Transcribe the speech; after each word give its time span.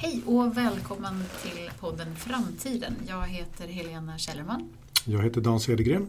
Hej 0.00 0.22
och 0.26 0.56
välkommen 0.56 1.24
till 1.42 1.70
podden 1.80 2.16
Framtiden. 2.16 2.94
Jag 3.08 3.26
heter 3.26 3.68
Helena 3.68 4.18
Källerman. 4.18 4.68
Jag 5.04 5.22
heter 5.22 5.40
Dan 5.40 5.60
Cedergren. 5.60 6.08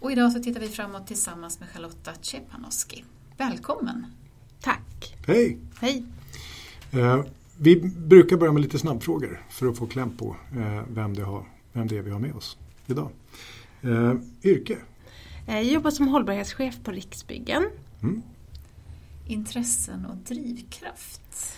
Och 0.00 0.12
idag 0.12 0.32
så 0.32 0.42
tittar 0.42 0.60
vi 0.60 0.68
framåt 0.68 1.06
tillsammans 1.06 1.60
med 1.60 1.68
Charlotta 1.68 2.12
Czepanoski. 2.20 3.04
Välkommen! 3.36 4.06
Tack! 4.60 5.16
Hej! 5.26 5.58
Hej! 5.80 6.04
Eh, 6.92 7.24
vi 7.58 7.76
brukar 7.96 8.36
börja 8.36 8.52
med 8.52 8.62
lite 8.62 8.78
snabbfrågor 8.78 9.42
för 9.50 9.66
att 9.66 9.78
få 9.78 9.86
kläm 9.86 10.16
på 10.16 10.36
eh, 10.56 10.82
vem, 10.88 11.14
det 11.14 11.22
har, 11.22 11.46
vem 11.72 11.86
det 11.86 11.98
är 11.98 12.02
vi 12.02 12.10
har 12.10 12.18
med 12.18 12.34
oss 12.34 12.58
idag. 12.86 13.10
Eh, 13.82 14.14
yrke? 14.42 14.78
Jag 15.46 15.64
jobbar 15.64 15.90
som 15.90 16.08
hållbarhetschef 16.08 16.74
på 16.84 16.90
Riksbyggen. 16.90 17.70
Mm. 18.02 18.22
Intressen 19.26 20.06
och 20.06 20.16
drivkraft? 20.16 21.56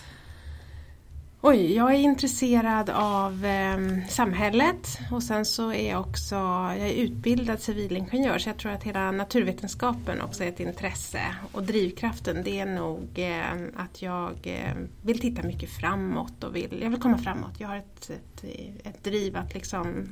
Oj, 1.41 1.73
jag 1.73 1.93
är 1.93 1.97
intresserad 1.99 2.89
av 2.89 3.45
eh, 3.45 4.07
samhället 4.07 4.99
och 5.11 5.23
sen 5.23 5.45
så 5.45 5.73
är 5.73 5.89
jag 5.89 6.01
också 6.01 6.35
jag 6.35 6.89
är 6.89 6.93
utbildad 6.93 7.59
civilingenjör 7.59 8.37
så 8.37 8.49
jag 8.49 8.57
tror 8.57 8.71
att 8.71 8.83
hela 8.83 9.11
naturvetenskapen 9.11 10.21
också 10.21 10.43
är 10.43 10.47
ett 10.47 10.59
intresse. 10.59 11.21
Och 11.51 11.63
drivkraften 11.63 12.43
det 12.43 12.59
är 12.59 12.65
nog 12.65 13.19
eh, 13.19 13.53
att 13.75 14.01
jag 14.01 14.33
eh, 14.43 14.75
vill 15.01 15.19
titta 15.19 15.43
mycket 15.43 15.69
framåt 15.69 16.43
och 16.43 16.55
vill, 16.55 16.79
jag 16.81 16.89
vill 16.89 17.01
komma 17.01 17.17
framåt. 17.17 17.59
Jag 17.59 17.67
har 17.67 17.77
ett, 17.77 18.09
ett, 18.09 18.43
ett 18.83 19.03
driv 19.03 19.37
att 19.37 19.53
liksom 19.53 20.09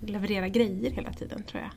leverera 0.00 0.48
grejer 0.48 0.90
hela 0.90 1.12
tiden 1.12 1.42
tror 1.42 1.62
jag. 1.62 1.70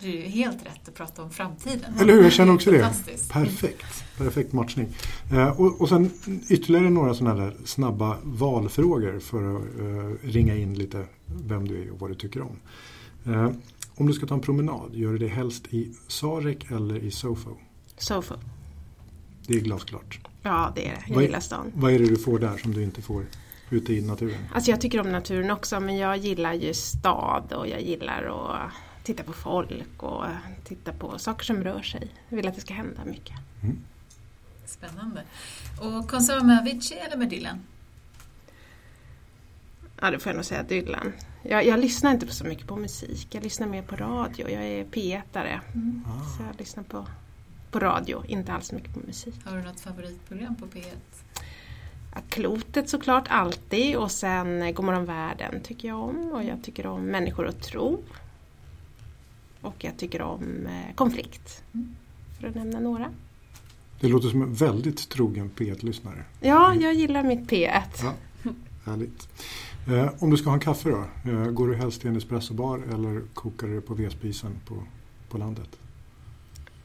Det 0.00 0.06
är 0.08 0.12
ju 0.12 0.20
helt 0.20 0.66
rätt 0.66 0.88
att 0.88 0.94
prata 0.94 1.22
om 1.22 1.30
framtiden. 1.30 1.94
Eller 2.00 2.12
hur, 2.12 2.22
jag 2.22 2.32
känner 2.32 2.54
också 2.54 2.70
det. 2.70 2.92
Perfekt, 3.30 4.04
perfekt 4.18 4.52
matchning. 4.52 4.88
Eh, 5.32 5.60
och, 5.60 5.80
och 5.80 5.88
sen 5.88 6.10
ytterligare 6.48 6.90
några 6.90 7.14
sådana 7.14 7.44
där 7.44 7.56
snabba 7.64 8.16
valfrågor 8.22 9.18
för 9.18 9.56
att 9.56 9.62
eh, 9.62 10.28
ringa 10.28 10.56
in 10.56 10.74
lite 10.74 11.06
vem 11.26 11.68
du 11.68 11.82
är 11.82 11.90
och 11.90 12.00
vad 12.00 12.10
du 12.10 12.14
tycker 12.14 12.42
om. 12.42 12.56
Eh, 13.26 13.50
om 13.94 14.06
du 14.06 14.12
ska 14.12 14.26
ta 14.26 14.34
en 14.34 14.40
promenad, 14.40 14.90
gör 14.94 15.12
du 15.12 15.18
det 15.18 15.28
helst 15.28 15.66
i 15.70 15.94
Sarek 16.08 16.70
eller 16.70 16.96
i 16.96 17.10
Sofo? 17.10 17.50
Sofo. 17.96 18.34
Det 19.46 19.54
är 19.54 19.60
glasklart. 19.60 20.20
Ja, 20.42 20.72
det 20.74 20.88
är 20.88 20.90
det. 20.90 21.02
Jag 21.06 21.14
Vad 21.14 21.24
gillar 21.24 21.40
stan. 21.40 21.72
Vad 21.74 21.92
är 21.92 21.98
det 21.98 22.06
du 22.06 22.16
får 22.16 22.38
där 22.38 22.56
som 22.56 22.74
du 22.74 22.82
inte 22.82 23.02
får 23.02 23.26
ute 23.70 23.92
i 23.92 24.00
naturen? 24.00 24.38
Alltså 24.54 24.70
jag 24.70 24.80
tycker 24.80 25.00
om 25.00 25.12
naturen 25.12 25.50
också 25.50 25.80
men 25.80 25.96
jag 25.96 26.16
gillar 26.16 26.54
ju 26.54 26.74
stad 26.74 27.52
och 27.52 27.68
jag 27.68 27.82
gillar 27.82 28.24
att 28.24 28.72
titta 29.04 29.22
på 29.22 29.32
folk 29.32 30.02
och 30.02 30.24
titta 30.64 30.92
på 30.92 31.18
saker 31.18 31.44
som 31.44 31.64
rör 31.64 31.82
sig. 31.82 32.08
Jag 32.28 32.36
vill 32.36 32.48
att 32.48 32.54
det 32.54 32.60
ska 32.60 32.74
hända 32.74 33.04
mycket. 33.04 33.36
Spännande. 34.64 35.22
Och 35.80 36.08
konsert 36.10 36.42
med 36.42 36.58
Avicii 36.58 36.98
eller 36.98 37.16
med 37.16 37.28
Dylan? 37.28 37.60
Ja, 40.00 40.10
det 40.10 40.18
får 40.18 40.30
jag 40.30 40.36
nog 40.36 40.44
säga 40.44 40.62
Dylan. 40.62 41.12
Jag, 41.42 41.66
jag 41.66 41.80
lyssnar 41.80 42.10
inte 42.10 42.26
på 42.26 42.32
så 42.32 42.44
mycket 42.44 42.66
på 42.66 42.76
musik. 42.76 43.28
Jag 43.30 43.42
lyssnar 43.42 43.66
mer 43.66 43.82
på 43.82 43.96
radio. 43.96 44.50
Jag 44.50 44.64
är 44.64 44.84
P1-are. 44.84 45.60
Så 46.36 46.42
jag 46.42 46.58
lyssnar 46.58 46.84
på, 46.84 47.06
på 47.70 47.78
radio, 47.78 48.24
inte 48.26 48.52
alls 48.52 48.66
så 48.66 48.74
mycket 48.74 48.94
på 48.94 49.00
musik. 49.00 49.34
Har 49.44 49.56
du 49.56 49.62
något 49.62 49.80
favoritprogram 49.80 50.56
på 50.56 50.66
P1? 50.66 50.94
Ja, 52.14 52.20
klotet 52.28 52.88
såklart, 52.88 53.24
alltid. 53.28 53.96
Och 53.96 54.10
sen 54.10 54.62
eh, 54.62 54.72
Godmorgon 54.72 55.04
världen 55.04 55.60
tycker 55.60 55.88
jag 55.88 56.00
om. 56.00 56.32
Och 56.32 56.44
jag 56.44 56.62
tycker 56.62 56.86
om 56.86 57.06
Människor 57.06 57.44
och 57.44 57.60
tro. 57.60 58.02
Och 59.64 59.84
jag 59.84 59.96
tycker 59.96 60.22
om 60.22 60.66
eh, 60.66 60.94
konflikt. 60.94 61.62
Mm. 61.74 61.94
För 62.40 62.48
att 62.48 62.54
nämna 62.54 62.80
några. 62.80 63.10
Det 64.00 64.08
låter 64.08 64.28
som 64.28 64.42
en 64.42 64.54
väldigt 64.54 65.08
trogen 65.08 65.50
P1-lyssnare. 65.56 66.24
Ja, 66.40 66.74
jag 66.74 66.94
gillar 66.94 67.22
mitt 67.22 67.50
P1. 67.50 67.82
Ja, 68.02 68.12
härligt. 68.84 69.28
Eh, 69.88 70.08
om 70.18 70.30
du 70.30 70.36
ska 70.36 70.48
ha 70.48 70.54
en 70.54 70.60
kaffe 70.60 70.90
då? 70.90 71.30
Eh, 71.30 71.50
går 71.50 71.68
du 71.68 71.74
helst 71.74 72.00
till 72.00 72.10
en 72.10 72.16
espressobar 72.16 72.82
eller 72.94 73.22
kokar 73.34 73.66
du 73.66 73.74
det 73.74 73.80
på 73.80 73.94
vedspisen 73.94 74.52
på, 74.66 74.74
på 75.28 75.38
landet? 75.38 75.68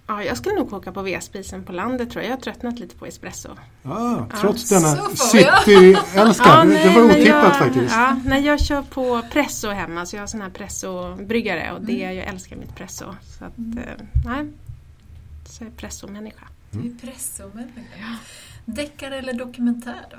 Ja, 0.09 0.23
jag 0.23 0.37
skulle 0.37 0.55
nog 0.55 0.69
koka 0.69 0.91
på 0.91 1.01
vedspisen 1.01 1.63
på 1.63 1.71
landet 1.71 2.11
tror 2.11 2.23
jag. 2.23 2.31
Jag 2.31 2.37
har 2.37 2.41
tröttnat 2.41 2.79
lite 2.79 2.95
på 2.95 3.05
espresso. 3.05 3.49
Ah, 3.49 3.55
Ja, 3.83 4.27
trots 4.41 4.67
så 4.67 4.75
denna 4.75 5.09
city-älskare. 5.15 6.63
det 6.65 6.69
nej, 6.69 6.95
var 6.95 7.01
men 7.01 7.11
otippat 7.11 7.25
jag, 7.43 7.55
faktiskt. 7.57 7.91
Ja, 7.95 8.19
nej, 8.25 8.45
jag 8.45 8.59
kör 8.59 8.81
på 8.81 9.21
presso 9.31 9.69
hemma 9.69 10.05
så 10.05 10.15
jag 10.15 10.21
har 10.21 10.27
sån 10.27 10.41
här 10.41 10.49
presso-bryggare 10.49 11.71
och 11.71 11.81
det, 11.81 11.93
jag 11.93 12.15
älskar 12.27 12.55
mitt 12.55 12.75
presso. 12.75 13.05
Så 13.39 13.45
att, 13.45 13.57
eh, 13.57 14.05
nej, 14.25 14.47
så 15.45 15.63
är 15.63 15.67
jag 15.67 15.77
presso-människa. 15.77 16.47
Du 16.71 16.79
är 16.79 16.93
pressomänniska. 17.01 18.17
Deckare 18.65 19.17
eller 19.17 19.33
dokumentär 19.33 20.05
då? 20.11 20.17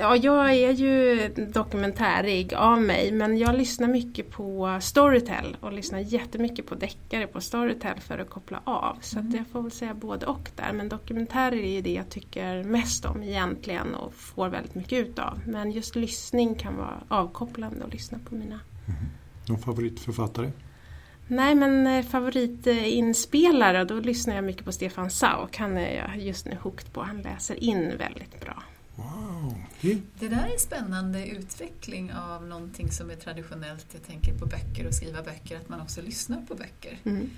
Ja, 0.00 0.16
jag 0.16 0.54
är 0.54 0.72
ju 0.72 1.28
dokumentärig 1.52 2.54
av 2.54 2.82
mig 2.82 3.12
men 3.12 3.38
jag 3.38 3.58
lyssnar 3.58 3.88
mycket 3.88 4.30
på 4.30 4.78
Storytel 4.80 5.56
och 5.60 5.72
lyssnar 5.72 5.98
jättemycket 5.98 6.66
på 6.66 6.74
deckare 6.74 7.26
på 7.26 7.40
Storytel 7.40 8.00
för 8.00 8.18
att 8.18 8.30
koppla 8.30 8.60
av. 8.64 8.96
Så 9.00 9.18
att 9.18 9.34
jag 9.34 9.46
får 9.46 9.62
väl 9.62 9.70
säga 9.70 9.94
både 9.94 10.26
och 10.26 10.50
där. 10.56 10.72
Men 10.72 10.88
dokumentärer 10.88 11.56
är 11.56 11.72
ju 11.74 11.80
det 11.80 11.92
jag 11.92 12.08
tycker 12.08 12.64
mest 12.64 13.04
om 13.04 13.22
egentligen 13.22 13.94
och 13.94 14.14
får 14.14 14.48
väldigt 14.48 14.74
mycket 14.74 15.08
utav. 15.08 15.40
Men 15.46 15.70
just 15.70 15.96
lyssning 15.96 16.54
kan 16.54 16.76
vara 16.76 17.02
avkopplande 17.08 17.84
att 17.84 17.92
lyssna 17.92 18.18
på 18.28 18.34
mina. 18.34 18.60
Någon 19.48 19.58
favoritförfattare? 19.58 20.50
Nej 21.26 21.54
men 21.54 21.86
eh, 21.86 22.04
favoritinspelare, 22.04 23.84
då 23.84 23.94
lyssnar 23.94 24.34
jag 24.34 24.44
mycket 24.44 24.64
på 24.64 24.72
Stefan 24.72 25.10
Sauk. 25.10 25.56
Han 25.56 25.76
är 25.76 25.96
jag 25.96 26.22
just 26.22 26.46
nu 26.46 26.56
hooked 26.62 26.92
på. 26.92 27.02
Han 27.02 27.22
läser 27.22 27.64
in 27.64 27.92
väldigt 27.98 28.40
bra. 28.40 28.62
Wow. 29.60 29.68
Det, 29.80 30.00
Det 30.18 30.28
där 30.28 30.46
är 30.48 30.52
en 30.52 30.58
spännande 30.58 31.26
utveckling 31.26 32.12
av 32.12 32.46
någonting 32.46 32.90
som 32.92 33.10
är 33.10 33.16
traditionellt. 33.16 33.86
Jag 33.92 34.02
tänker 34.06 34.38
på 34.38 34.46
böcker 34.46 34.86
och 34.86 34.94
skriva 34.94 35.22
böcker, 35.22 35.56
att 35.56 35.68
man 35.68 35.80
också 35.80 36.02
lyssnar 36.02 36.42
på 36.46 36.54
böcker. 36.54 36.98
Mm. 37.04 37.30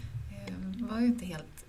Eh, 0.47 0.55
Det 0.55 0.85
var 0.85 1.01
ju 1.01 1.07
inte 1.07 1.27
helt, 1.27 1.65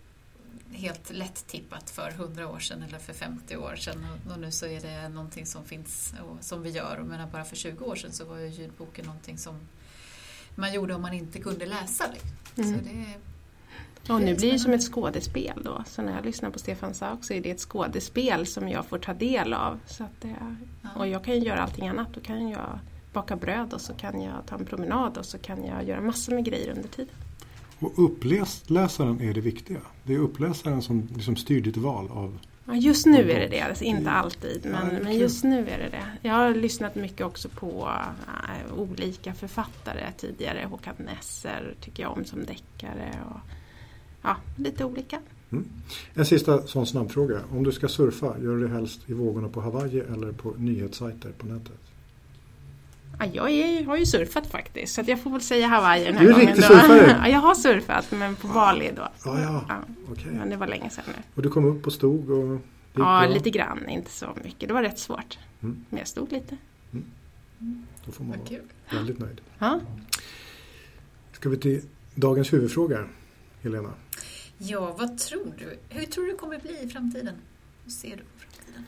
helt 0.72 1.10
lätt 1.12 1.48
tippat 1.48 1.90
för 1.90 2.10
100 2.12 2.50
år 2.50 2.60
sedan 2.60 2.84
eller 2.84 3.00
för 3.00 3.14
50 3.14 3.58
år 3.58 3.76
sedan 3.76 4.06
och, 4.34 4.40
nu 4.40 4.52
så 4.52 4.66
är 4.66 4.82
det 4.82 5.10
någonting 5.10 5.46
som 5.46 5.66
finns 5.66 6.14
och 6.30 6.44
som 6.44 6.62
vi 6.62 6.70
gör. 6.70 6.98
Och 7.00 7.06
menar, 7.06 7.28
bara 7.28 7.46
för 7.46 7.56
20 7.56 7.86
år 7.86 7.96
sedan 7.96 8.12
så 8.12 8.26
var 8.26 8.38
ju 8.38 8.48
ljudboken 8.48 9.06
någonting 9.06 9.38
som 9.38 9.60
man 10.56 10.74
gjorde 10.74 10.94
om 10.96 11.02
man 11.02 11.14
inte 11.14 11.40
kunde 11.40 11.66
läsa. 11.66 12.06
Liksom. 12.14 12.34
Mm. 12.66 12.80
Så 12.80 12.86
det, 12.86 13.06
Och 14.10 14.22
nu 14.22 14.36
blir 14.36 14.52
det 14.52 14.60
som 14.60 14.74
ett 14.74 14.84
skådespel 14.84 15.62
då. 15.64 15.84
Så 15.88 16.02
när 16.02 16.16
jag 16.16 16.26
lyssnar 16.26 16.50
på 16.50 16.60
Stefan 16.60 16.94
Sauk 16.94 17.24
så 17.24 17.34
är 17.34 17.42
det 17.42 17.52
ett 17.52 17.60
skådespel 17.60 18.46
som 18.46 18.70
jag 18.70 18.86
får 18.86 18.98
ta 18.98 19.14
del 19.14 19.54
av. 19.54 19.80
Så 19.86 20.04
att 20.04 20.22
det, 20.22 20.36
ja. 20.82 20.90
och 20.96 21.08
jag 21.08 21.24
kan 21.24 21.34
ju 21.34 21.40
göra 21.40 21.62
allting 21.62 21.88
annat. 21.88 22.08
Då 22.14 22.22
kan 22.22 22.50
jag 22.50 22.80
baka 23.14 23.36
bröd 23.36 23.74
och 23.74 23.82
så 23.82 23.94
kan 23.94 24.22
jag 24.22 24.34
ta 24.46 24.56
en 24.56 24.66
promenad 24.66 25.18
och 25.18 25.26
så 25.26 25.38
kan 25.38 25.66
jag 25.66 25.84
göra 25.84 26.02
massor 26.02 26.34
med 26.36 26.46
grejer 26.46 26.70
under 26.70 26.90
tiden. 26.90 27.16
och 27.80 28.06
uppläsaren 28.06 29.22
är 29.22 29.34
det 29.34 29.42
viktiga. 29.42 29.80
Det 30.04 30.14
är 30.14 30.20
uppläsaren 30.20 30.82
som 30.82 31.08
liksom 31.16 31.36
styr 31.36 31.62
ditt 31.62 31.78
val 31.78 32.08
av... 32.12 32.40
Ja, 32.66 32.76
just 32.76 33.06
nu 33.06 33.32
är 33.32 33.40
det 33.40 33.48
det, 33.48 33.62
alltså 33.62 33.84
inte 33.84 34.12
alltid 34.12 34.62
Ja, 34.64 34.70
men, 34.70 34.96
är 34.96 35.04
men 35.04 35.18
just 35.18 35.44
nu 35.44 35.60
är 35.60 35.78
det 35.78 35.90
det. 35.90 36.28
Jag 36.28 36.34
har 36.34 36.56
lyssnat 36.56 36.96
mycket 36.96 37.26
också 37.26 37.50
på 37.50 37.92
äh, 38.28 38.80
olika 38.80 39.34
författare 39.34 40.12
tidigare. 40.18 40.68
Håkan 40.70 40.96
Nesser 40.98 41.76
tycker 41.82 42.04
jag 42.04 42.18
om 42.18 42.26
som 42.26 42.46
deckare. 42.46 43.12
Och, 43.30 43.40
ja, 44.24 44.36
lite 44.58 44.86
olika. 44.86 45.20
En 46.14 46.26
sista 46.26 46.68
sån 46.68 46.86
snabbfråga. 46.86 47.40
Om 47.52 47.64
du 47.64 47.72
ska 47.72 47.88
surfa, 47.88 48.26
gör 48.26 48.56
du 48.58 48.68
det 48.68 48.74
helst 48.74 49.00
i 49.10 49.14
vågorna 49.14 49.50
på 49.50 49.62
Hawaii 49.62 50.00
eller 50.00 50.32
på 50.32 50.54
nyhetssajter 50.58 51.32
på 51.38 51.46
nätet? 51.48 51.80
Ja, 53.20 53.26
jag 53.26 53.50
är, 53.52 53.84
har 53.86 53.98
ju 53.98 54.06
surfat 54.06 54.48
faktiskt 54.48 54.94
så 54.96 55.02
att 55.02 55.08
jag 55.08 55.22
får 55.24 55.30
väl 55.32 55.42
säga 55.42 55.68
Hawaii 55.68 56.04
den 56.06 56.14
här 56.14 56.24
Du 56.24 56.30
är 56.30 56.34
gången. 56.34 56.48
riktig 56.48 56.64
surfare. 56.64 57.18
Ja, 57.24 57.28
jag 57.28 57.40
har 57.40 57.56
surfat 57.56 58.12
men 58.12 58.36
på 58.36 58.48
Bali 58.48 58.92
då. 58.96 59.02
Ja, 59.26 59.42
ja. 59.42 59.66
Ja, 59.70 59.76
Okej. 60.12 60.32
men 60.32 60.50
det 60.50 60.58
var 60.58 60.68
länge 60.68 60.90
sedan 60.90 61.04
nu. 61.08 61.24
Och 61.36 61.42
du 61.42 61.50
kom 61.50 61.66
upp 61.66 61.88
och 61.88 61.94
stod 61.94 62.30
och... 62.30 62.60
Ja, 62.94 63.00
bra? 63.00 63.28
lite 63.28 63.50
grann, 63.50 63.90
inte 63.90 64.12
så 64.12 64.28
mycket. 64.44 64.68
Det 64.68 64.74
var 64.74 64.82
rätt 64.82 65.00
svårt. 65.00 65.38
Mm. 65.62 65.86
Men 65.90 66.00
jag 66.00 66.08
stod 66.08 66.32
lite. 66.32 66.58
Då 68.06 68.12
får 68.12 68.24
man 68.24 68.38
vara 68.40 68.60
väldigt 69.00 69.20
nöjd. 69.20 69.42
Ja. 69.60 69.80
Ska 71.32 71.50
vi 71.50 71.58
till 71.58 71.82
dagens 72.16 72.54
huvudfråga, 72.54 73.06
Helena? 73.64 73.94
Ja, 74.58 74.96
vad 74.98 75.18
tror 75.18 75.54
du? 75.58 75.80
Hur 75.90 76.06
tror 76.06 76.26
du 76.26 76.32
det 76.32 76.38
kommer 76.38 76.60
bli 76.60 76.84
i 76.84 76.90
framtiden? 76.90 77.36
Hur 77.84 77.92
ser 77.92 78.10
du 78.10 78.24
på 78.24 78.40
framtiden? 78.40 78.86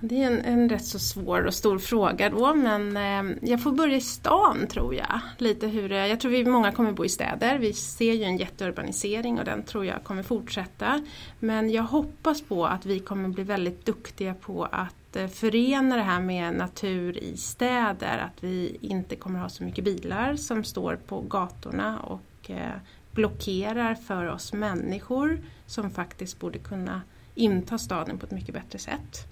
Det 0.00 0.22
är 0.22 0.26
en, 0.26 0.40
en 0.40 0.68
rätt 0.68 0.84
så 0.84 0.98
svår 0.98 1.46
och 1.46 1.54
stor 1.54 1.78
fråga 1.78 2.30
då 2.30 2.54
men 2.54 2.96
eh, 2.96 3.36
jag 3.50 3.62
får 3.62 3.72
börja 3.72 3.96
i 3.96 4.00
stan 4.00 4.66
tror 4.66 4.94
jag. 4.94 5.20
Lite 5.38 5.66
hur, 5.66 5.90
jag 5.90 6.20
tror 6.20 6.30
vi 6.30 6.44
många 6.44 6.72
kommer 6.72 6.92
bo 6.92 7.04
i 7.04 7.08
städer. 7.08 7.58
Vi 7.58 7.72
ser 7.72 8.12
ju 8.12 8.22
en 8.22 8.36
jätteurbanisering 8.36 9.38
och 9.38 9.44
den 9.44 9.62
tror 9.62 9.86
jag 9.86 10.04
kommer 10.04 10.22
fortsätta. 10.22 11.04
Men 11.38 11.70
jag 11.70 11.82
hoppas 11.82 12.42
på 12.42 12.66
att 12.66 12.86
vi 12.86 12.98
kommer 12.98 13.28
bli 13.28 13.44
väldigt 13.44 13.86
duktiga 13.86 14.34
på 14.34 14.64
att 14.64 15.16
eh, 15.16 15.28
förena 15.28 15.96
det 15.96 16.02
här 16.02 16.20
med 16.20 16.54
natur 16.54 17.18
i 17.18 17.36
städer. 17.36 18.18
Att 18.18 18.44
vi 18.44 18.78
inte 18.80 19.16
kommer 19.16 19.38
ha 19.38 19.48
så 19.48 19.64
mycket 19.64 19.84
bilar 19.84 20.36
som 20.36 20.64
står 20.64 20.96
på 21.06 21.20
gatorna 21.20 21.98
och 21.98 22.50
eh, 22.50 22.70
blockerar 23.16 23.94
för 23.94 24.26
oss 24.26 24.52
människor 24.52 25.38
som 25.66 25.90
faktiskt 25.90 26.38
borde 26.38 26.58
kunna 26.58 27.02
inta 27.34 27.78
staden 27.78 28.18
på 28.18 28.26
ett 28.26 28.32
mycket 28.32 28.54
bättre 28.54 28.78
sätt. 28.78 29.26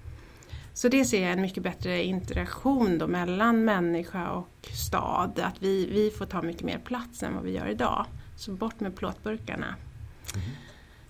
Så 0.72 0.88
det 0.88 1.04
ser 1.04 1.22
jag 1.22 1.32
en 1.32 1.40
mycket 1.40 1.62
bättre 1.62 2.04
interaktion 2.04 2.98
då 2.98 3.06
mellan 3.06 3.64
människa 3.64 4.30
och 4.30 4.68
stad. 4.72 5.40
Att 5.42 5.62
vi, 5.62 5.86
vi 5.86 6.10
får 6.10 6.26
ta 6.26 6.42
mycket 6.42 6.62
mer 6.62 6.78
plats 6.78 7.22
än 7.22 7.34
vad 7.34 7.44
vi 7.44 7.50
gör 7.50 7.66
idag. 7.66 8.06
Så 8.36 8.52
bort 8.52 8.80
med 8.80 8.96
plåtburkarna. 8.96 9.74
Mm. 10.34 10.48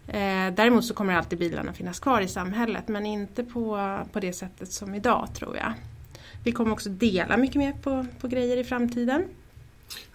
Eh, 0.07 0.55
däremot 0.55 0.85
så 0.85 0.95
kommer 0.95 1.15
alltid 1.15 1.39
bilarna 1.39 1.73
finnas 1.73 2.01
kvar 2.01 2.21
i 2.21 2.29
samhället 2.29 2.89
men 2.89 3.07
inte 3.07 3.45
på, 3.45 3.99
på 4.13 4.21
det 4.21 4.33
sättet 4.33 4.73
som 4.73 4.95
idag 4.95 5.29
tror 5.35 5.57
jag. 5.57 5.73
Vi 6.45 6.53
kommer 6.53 6.73
också 6.73 6.89
dela 6.89 7.37
mycket 7.37 7.57
mer 7.57 7.73
på, 7.73 8.07
på 8.21 8.29
grejer 8.29 8.57
i 8.57 8.65
framtiden. 8.65 9.25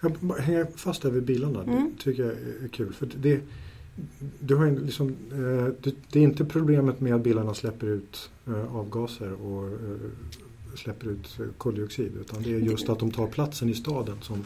Jag 0.00 0.36
hänger 0.38 0.66
fast 0.76 1.04
över 1.04 1.20
bilarna, 1.20 1.62
mm. 1.62 1.92
det 1.96 2.02
tycker 2.02 2.22
jag 2.22 2.32
är 2.64 2.68
kul. 2.68 2.92
För 2.92 3.08
det, 3.16 3.40
du 4.40 4.56
har 4.56 4.70
liksom, 4.70 5.08
eh, 5.32 5.90
det 6.12 6.18
är 6.18 6.22
inte 6.22 6.44
problemet 6.44 7.00
med 7.00 7.14
att 7.14 7.22
bilarna 7.22 7.54
släpper 7.54 7.86
ut 7.86 8.30
eh, 8.46 8.76
avgaser 8.76 9.32
och 9.32 9.68
eh, 9.68 10.10
släpper 10.74 11.06
ut 11.06 11.38
koldioxid 11.58 12.12
utan 12.20 12.42
det 12.42 12.54
är 12.54 12.58
just 12.58 12.88
att 12.88 12.98
de 12.98 13.10
tar 13.10 13.26
platsen 13.26 13.68
i 13.68 13.74
staden 13.74 14.16
som, 14.22 14.44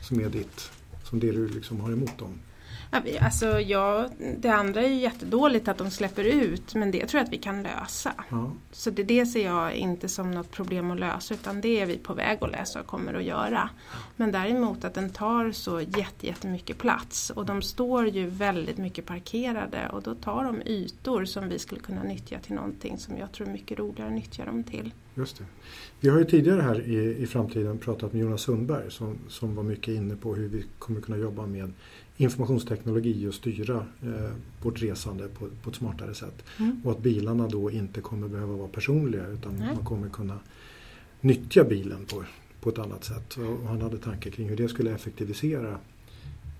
som 0.00 0.20
är 0.20 0.28
ditt, 0.28 0.70
som 1.04 1.20
det 1.20 1.32
du 1.32 1.48
liksom 1.48 1.80
har 1.80 1.92
emot 1.92 2.18
dem. 2.18 2.38
Alltså, 3.20 3.60
ja, 3.60 4.08
det 4.38 4.48
andra 4.48 4.82
är 4.82 4.88
ju 4.88 4.94
jättedåligt 4.94 5.68
att 5.68 5.78
de 5.78 5.90
släpper 5.90 6.24
ut 6.24 6.74
men 6.74 6.90
det 6.90 7.06
tror 7.06 7.18
jag 7.18 7.24
att 7.26 7.32
vi 7.32 7.38
kan 7.38 7.62
lösa. 7.62 8.12
Ja. 8.30 8.52
Så 8.72 8.90
det, 8.90 9.02
det 9.02 9.26
ser 9.26 9.44
jag 9.44 9.74
inte 9.74 10.08
som 10.08 10.30
något 10.30 10.50
problem 10.50 10.90
att 10.90 11.00
lösa 11.00 11.34
utan 11.34 11.60
det 11.60 11.80
är 11.80 11.86
vi 11.86 11.98
på 11.98 12.14
väg 12.14 12.38
att 12.40 12.50
lösa 12.52 12.80
och 12.80 12.86
kommer 12.86 13.14
att 13.14 13.24
göra. 13.24 13.70
Men 14.16 14.32
däremot 14.32 14.84
att 14.84 14.94
den 14.94 15.10
tar 15.10 15.52
så 15.52 15.80
jättemycket 16.20 16.78
plats 16.78 17.30
och 17.30 17.46
de 17.46 17.62
står 17.62 18.08
ju 18.08 18.26
väldigt 18.26 18.78
mycket 18.78 19.06
parkerade 19.06 19.88
och 19.92 20.02
då 20.02 20.14
tar 20.14 20.44
de 20.44 20.62
ytor 20.66 21.24
som 21.24 21.48
vi 21.48 21.58
skulle 21.58 21.80
kunna 21.80 22.02
nyttja 22.02 22.38
till 22.38 22.54
någonting 22.54 22.98
som 22.98 23.18
jag 23.18 23.32
tror 23.32 23.48
är 23.48 23.52
mycket 23.52 23.78
roligare 23.78 24.08
att 24.08 24.14
nyttja 24.14 24.44
dem 24.44 24.64
till. 24.64 24.92
Just 25.14 25.38
det. 25.38 25.44
Vi 26.00 26.08
har 26.08 26.18
ju 26.18 26.24
tidigare 26.24 26.60
här 26.60 26.80
i, 26.80 27.16
i 27.22 27.26
framtiden 27.26 27.78
pratat 27.78 28.12
med 28.12 28.22
Jonas 28.22 28.40
Sundberg 28.40 28.90
som, 28.90 29.18
som 29.28 29.54
var 29.54 29.62
mycket 29.62 29.94
inne 29.94 30.16
på 30.16 30.34
hur 30.34 30.48
vi 30.48 30.64
kommer 30.78 31.00
kunna 31.00 31.18
jobba 31.18 31.46
med 31.46 31.72
informationsteknologi 32.16 33.26
och 33.26 33.34
styra 33.34 33.86
eh, 34.02 34.30
vårt 34.62 34.82
resande 34.82 35.28
på, 35.28 35.48
på 35.62 35.70
ett 35.70 35.76
smartare 35.76 36.14
sätt. 36.14 36.44
Mm. 36.58 36.80
Och 36.84 36.92
att 36.92 37.02
bilarna 37.02 37.48
då 37.48 37.70
inte 37.70 38.00
kommer 38.00 38.28
behöva 38.28 38.56
vara 38.56 38.68
personliga 38.68 39.26
utan 39.26 39.56
mm. 39.56 39.74
man 39.74 39.84
kommer 39.84 40.08
kunna 40.08 40.38
nyttja 41.20 41.64
bilen 41.64 42.04
på, 42.04 42.24
på 42.60 42.70
ett 42.70 42.78
annat 42.78 43.04
sätt. 43.04 43.36
Och 43.36 43.68
han 43.68 43.82
hade 43.82 43.98
tankar 43.98 44.30
kring 44.30 44.48
hur 44.48 44.56
det 44.56 44.68
skulle 44.68 44.94
effektivisera 44.94 45.78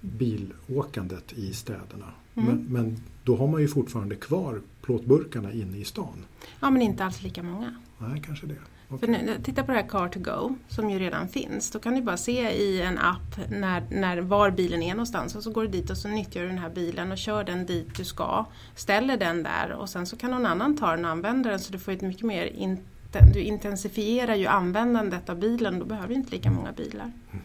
bilåkandet 0.00 1.32
i 1.32 1.52
städerna. 1.52 2.12
Mm. 2.34 2.46
Men, 2.46 2.66
men, 2.68 2.96
då 3.24 3.36
har 3.36 3.46
man 3.46 3.60
ju 3.60 3.68
fortfarande 3.68 4.16
kvar 4.16 4.60
plåtburkarna 4.82 5.52
inne 5.52 5.78
i 5.78 5.84
stan. 5.84 6.24
Ja 6.60 6.70
men 6.70 6.82
inte 6.82 7.04
alls 7.04 7.22
lika 7.22 7.42
många. 7.42 7.74
Nej, 7.98 8.22
kanske 8.26 8.46
det. 8.46 8.56
Okay. 8.94 9.14
För 9.14 9.24
nu, 9.24 9.38
titta 9.42 9.62
på 9.62 9.72
det 9.72 9.78
här 9.78 9.88
Car2Go 9.88 10.54
som 10.68 10.90
ju 10.90 10.98
redan 10.98 11.28
finns. 11.28 11.70
Då 11.70 11.78
kan 11.78 11.94
du 11.94 12.02
bara 12.02 12.16
se 12.16 12.50
i 12.50 12.82
en 12.82 12.98
app 12.98 13.50
när, 13.50 13.82
när, 13.90 14.18
var 14.18 14.50
bilen 14.50 14.82
är 14.82 14.94
någonstans 14.94 15.36
och 15.36 15.42
så 15.42 15.50
går 15.50 15.62
du 15.62 15.68
dit 15.68 15.90
och 15.90 15.96
så 15.96 16.08
nyttjar 16.08 16.42
du 16.42 16.48
den 16.48 16.58
här 16.58 16.70
bilen 16.70 17.12
och 17.12 17.18
kör 17.18 17.44
den 17.44 17.66
dit 17.66 17.96
du 17.96 18.04
ska. 18.04 18.44
Ställer 18.74 19.16
den 19.16 19.42
där 19.42 19.72
och 19.72 19.88
sen 19.88 20.06
så 20.06 20.16
kan 20.16 20.30
någon 20.30 20.46
annan 20.46 20.76
ta 20.76 20.90
den 20.96 21.04
och 21.04 21.10
använda 21.10 21.50
den 21.50 21.60
så 21.60 21.72
du 21.72 21.78
får 21.78 21.92
ett 21.92 22.00
mycket 22.00 22.22
mer 22.22 22.46
in, 22.46 22.78
du 23.34 23.40
intensifierar 23.40 24.34
ju 24.34 24.46
användandet 24.46 25.28
av 25.28 25.38
bilen. 25.38 25.78
Då 25.78 25.84
behöver 25.84 26.08
du 26.08 26.14
inte 26.14 26.30
lika 26.30 26.50
många 26.50 26.72
bilar. 26.72 27.12
Mm. 27.30 27.44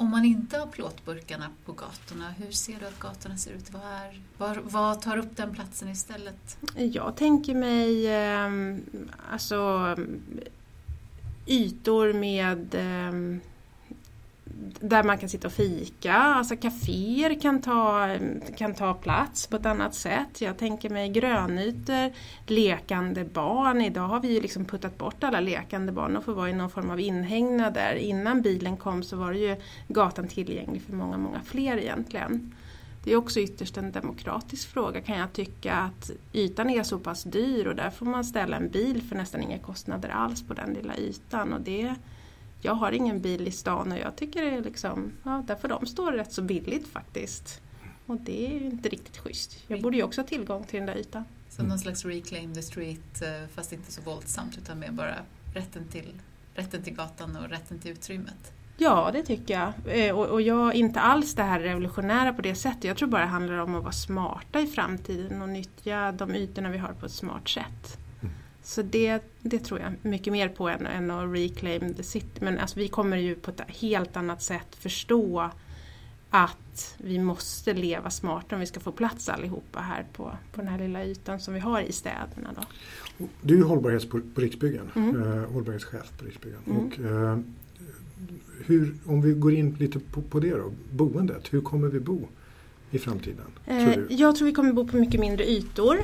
Om 0.00 0.10
man 0.10 0.24
inte 0.24 0.58
har 0.58 0.66
plåtburkarna 0.66 1.46
på 1.64 1.72
gatorna, 1.72 2.30
hur 2.38 2.50
ser 2.50 2.76
du 2.80 2.86
att 2.86 2.98
gatorna 2.98 3.36
ser 3.36 3.50
ut? 3.52 3.72
Vad, 3.72 3.82
är, 3.82 4.20
vad, 4.38 4.58
vad 4.58 5.02
tar 5.02 5.16
upp 5.16 5.36
den 5.36 5.54
platsen 5.54 5.88
istället? 5.88 6.58
Jag 6.76 7.16
tänker 7.16 7.54
mig 7.54 8.06
eh, 8.06 8.50
alltså 9.32 9.96
ytor 11.50 12.12
med 12.12 12.74
eh, 12.74 13.40
där 14.80 15.02
man 15.02 15.18
kan 15.18 15.28
sitta 15.28 15.46
och 15.46 15.52
fika, 15.52 16.14
alltså 16.14 16.56
kaféer 16.56 17.40
kan 17.40 17.62
ta, 17.62 18.08
kan 18.56 18.74
ta 18.74 18.94
plats 18.94 19.46
på 19.46 19.56
ett 19.56 19.66
annat 19.66 19.94
sätt. 19.94 20.40
Jag 20.40 20.58
tänker 20.58 20.90
mig 20.90 21.08
grönytor, 21.08 22.12
lekande 22.46 23.24
barn. 23.24 23.80
Idag 23.80 24.08
har 24.08 24.20
vi 24.20 24.34
ju 24.34 24.40
liksom 24.40 24.64
puttat 24.64 24.98
bort 24.98 25.24
alla 25.24 25.40
lekande 25.40 25.92
barn 25.92 26.16
och 26.16 26.24
får 26.24 26.32
vara 26.32 26.50
i 26.50 26.52
någon 26.52 26.70
form 26.70 26.90
av 26.90 27.00
inhägnader. 27.00 27.94
Innan 27.94 28.42
bilen 28.42 28.76
kom 28.76 29.02
så 29.02 29.16
var 29.16 29.32
det 29.32 29.38
ju 29.38 29.56
gatan 29.88 30.28
tillgänglig 30.28 30.82
för 30.82 30.92
många, 30.92 31.18
många 31.18 31.40
fler 31.40 31.76
egentligen. 31.76 32.54
Det 33.04 33.12
är 33.12 33.16
också 33.16 33.40
ytterst 33.40 33.76
en 33.76 33.92
demokratisk 33.92 34.68
fråga 34.68 35.00
kan 35.00 35.18
jag 35.18 35.32
tycka 35.32 35.74
att 35.74 36.10
ytan 36.32 36.70
är 36.70 36.82
så 36.82 36.98
pass 36.98 37.22
dyr 37.22 37.66
och 37.66 37.76
där 37.76 37.90
får 37.90 38.06
man 38.06 38.24
ställa 38.24 38.56
en 38.56 38.70
bil 38.70 39.02
för 39.02 39.16
nästan 39.16 39.42
inga 39.42 39.58
kostnader 39.58 40.08
alls 40.08 40.42
på 40.42 40.54
den 40.54 40.74
lilla 40.74 40.96
ytan. 40.96 41.52
Och 41.52 41.60
det, 41.60 41.94
jag 42.60 42.74
har 42.74 42.92
ingen 42.92 43.20
bil 43.20 43.48
i 43.48 43.50
stan 43.50 43.92
och 43.92 43.98
jag 43.98 44.16
tycker 44.16 44.42
det 44.42 44.50
är 44.50 44.62
liksom, 44.62 45.12
ja, 45.22 45.44
där 45.46 45.56
får 45.56 45.68
de 45.68 45.86
stå 45.86 46.10
rätt 46.10 46.32
så 46.32 46.42
billigt 46.42 46.86
faktiskt. 46.86 47.60
Och 48.06 48.16
det 48.20 48.46
är 48.46 48.60
ju 48.60 48.66
inte 48.66 48.88
riktigt 48.88 49.18
schysst. 49.18 49.58
Jag 49.66 49.82
borde 49.82 49.96
ju 49.96 50.02
också 50.02 50.20
ha 50.20 50.26
tillgång 50.26 50.64
till 50.64 50.78
den 50.78 50.86
där 50.86 50.96
ytan. 50.96 51.24
Så 51.48 51.62
någon 51.62 51.78
slags 51.78 52.04
reclaim 52.04 52.54
the 52.54 52.62
street 52.62 53.22
eh, 53.22 53.48
fast 53.54 53.72
inte 53.72 53.92
så 53.92 54.02
våldsamt 54.02 54.58
utan 54.58 54.78
mer 54.78 54.90
bara 54.90 55.14
rätten 55.54 55.88
till, 55.88 56.12
rätten 56.54 56.82
till 56.82 56.94
gatan 56.94 57.36
och 57.36 57.48
rätten 57.48 57.78
till 57.78 57.90
utrymmet? 57.90 58.52
Ja, 58.82 59.10
det 59.12 59.22
tycker 59.22 59.54
jag. 59.54 59.72
Eh, 60.06 60.18
och, 60.18 60.26
och 60.26 60.42
jag 60.42 60.74
inte 60.74 61.00
alls 61.00 61.34
det 61.34 61.42
här 61.42 61.60
revolutionära 61.60 62.32
på 62.32 62.42
det 62.42 62.54
sättet. 62.54 62.84
Jag 62.84 62.96
tror 62.96 63.08
bara 63.08 63.22
det 63.22 63.28
handlar 63.28 63.58
om 63.58 63.74
att 63.74 63.82
vara 63.82 63.92
smarta 63.92 64.60
i 64.60 64.66
framtiden 64.66 65.42
och 65.42 65.48
nyttja 65.48 66.12
de 66.12 66.34
ytorna 66.34 66.70
vi 66.70 66.78
har 66.78 66.92
på 66.92 67.06
ett 67.06 67.12
smart 67.12 67.48
sätt. 67.48 67.98
Mm. 68.20 68.34
Så 68.62 68.82
det, 68.82 69.22
det 69.40 69.58
tror 69.58 69.80
jag 69.80 69.92
mycket 70.02 70.32
mer 70.32 70.48
på 70.48 70.68
än, 70.68 70.86
än 70.86 71.10
att 71.10 71.34
reclaim 71.34 71.94
the 71.94 72.02
city. 72.02 72.40
Men 72.40 72.58
alltså, 72.58 72.78
vi 72.78 72.88
kommer 72.88 73.16
ju 73.16 73.34
på 73.34 73.50
ett 73.50 73.60
helt 73.66 74.16
annat 74.16 74.42
sätt 74.42 74.76
förstå 74.76 75.50
att 76.30 76.94
vi 76.98 77.18
måste 77.18 77.72
leva 77.72 78.10
smartare 78.10 78.54
om 78.54 78.60
vi 78.60 78.66
ska 78.66 78.80
få 78.80 78.92
plats 78.92 79.28
allihopa 79.28 79.80
här 79.80 80.06
på, 80.12 80.36
på 80.52 80.60
den 80.60 80.68
här 80.68 80.78
lilla 80.78 81.04
ytan 81.04 81.40
som 81.40 81.54
vi 81.54 81.60
har 81.60 81.80
i 81.80 81.92
städerna. 81.92 82.50
Då. 82.56 82.62
Du 83.42 83.60
är 83.60 83.64
hållbarhets 83.64 84.08
på, 84.08 84.20
på 84.34 84.40
Riksbyggen, 84.40 84.90
mm. 84.94 85.22
eh, 85.22 85.52
hållbarhetschef 85.52 86.18
på 86.18 86.24
Riksbyggen. 86.24 86.60
Mm. 86.66 86.86
Och, 86.86 86.98
eh, 86.98 87.38
hur, 88.66 88.94
om 89.06 89.22
vi 89.22 89.32
går 89.32 89.54
in 89.54 89.76
lite 89.78 89.98
på, 89.98 90.22
på 90.22 90.40
det 90.40 90.50
då, 90.50 90.72
boendet. 90.92 91.52
Hur 91.52 91.60
kommer 91.60 91.88
vi 91.88 92.00
bo 92.00 92.28
i 92.90 92.98
framtiden? 92.98 93.46
Eh, 93.66 93.92
tror 93.92 94.06
jag 94.10 94.36
tror 94.36 94.46
vi 94.46 94.52
kommer 94.52 94.72
bo 94.72 94.86
på 94.86 94.96
mycket 94.96 95.20
mindre 95.20 95.50
ytor. 95.50 95.98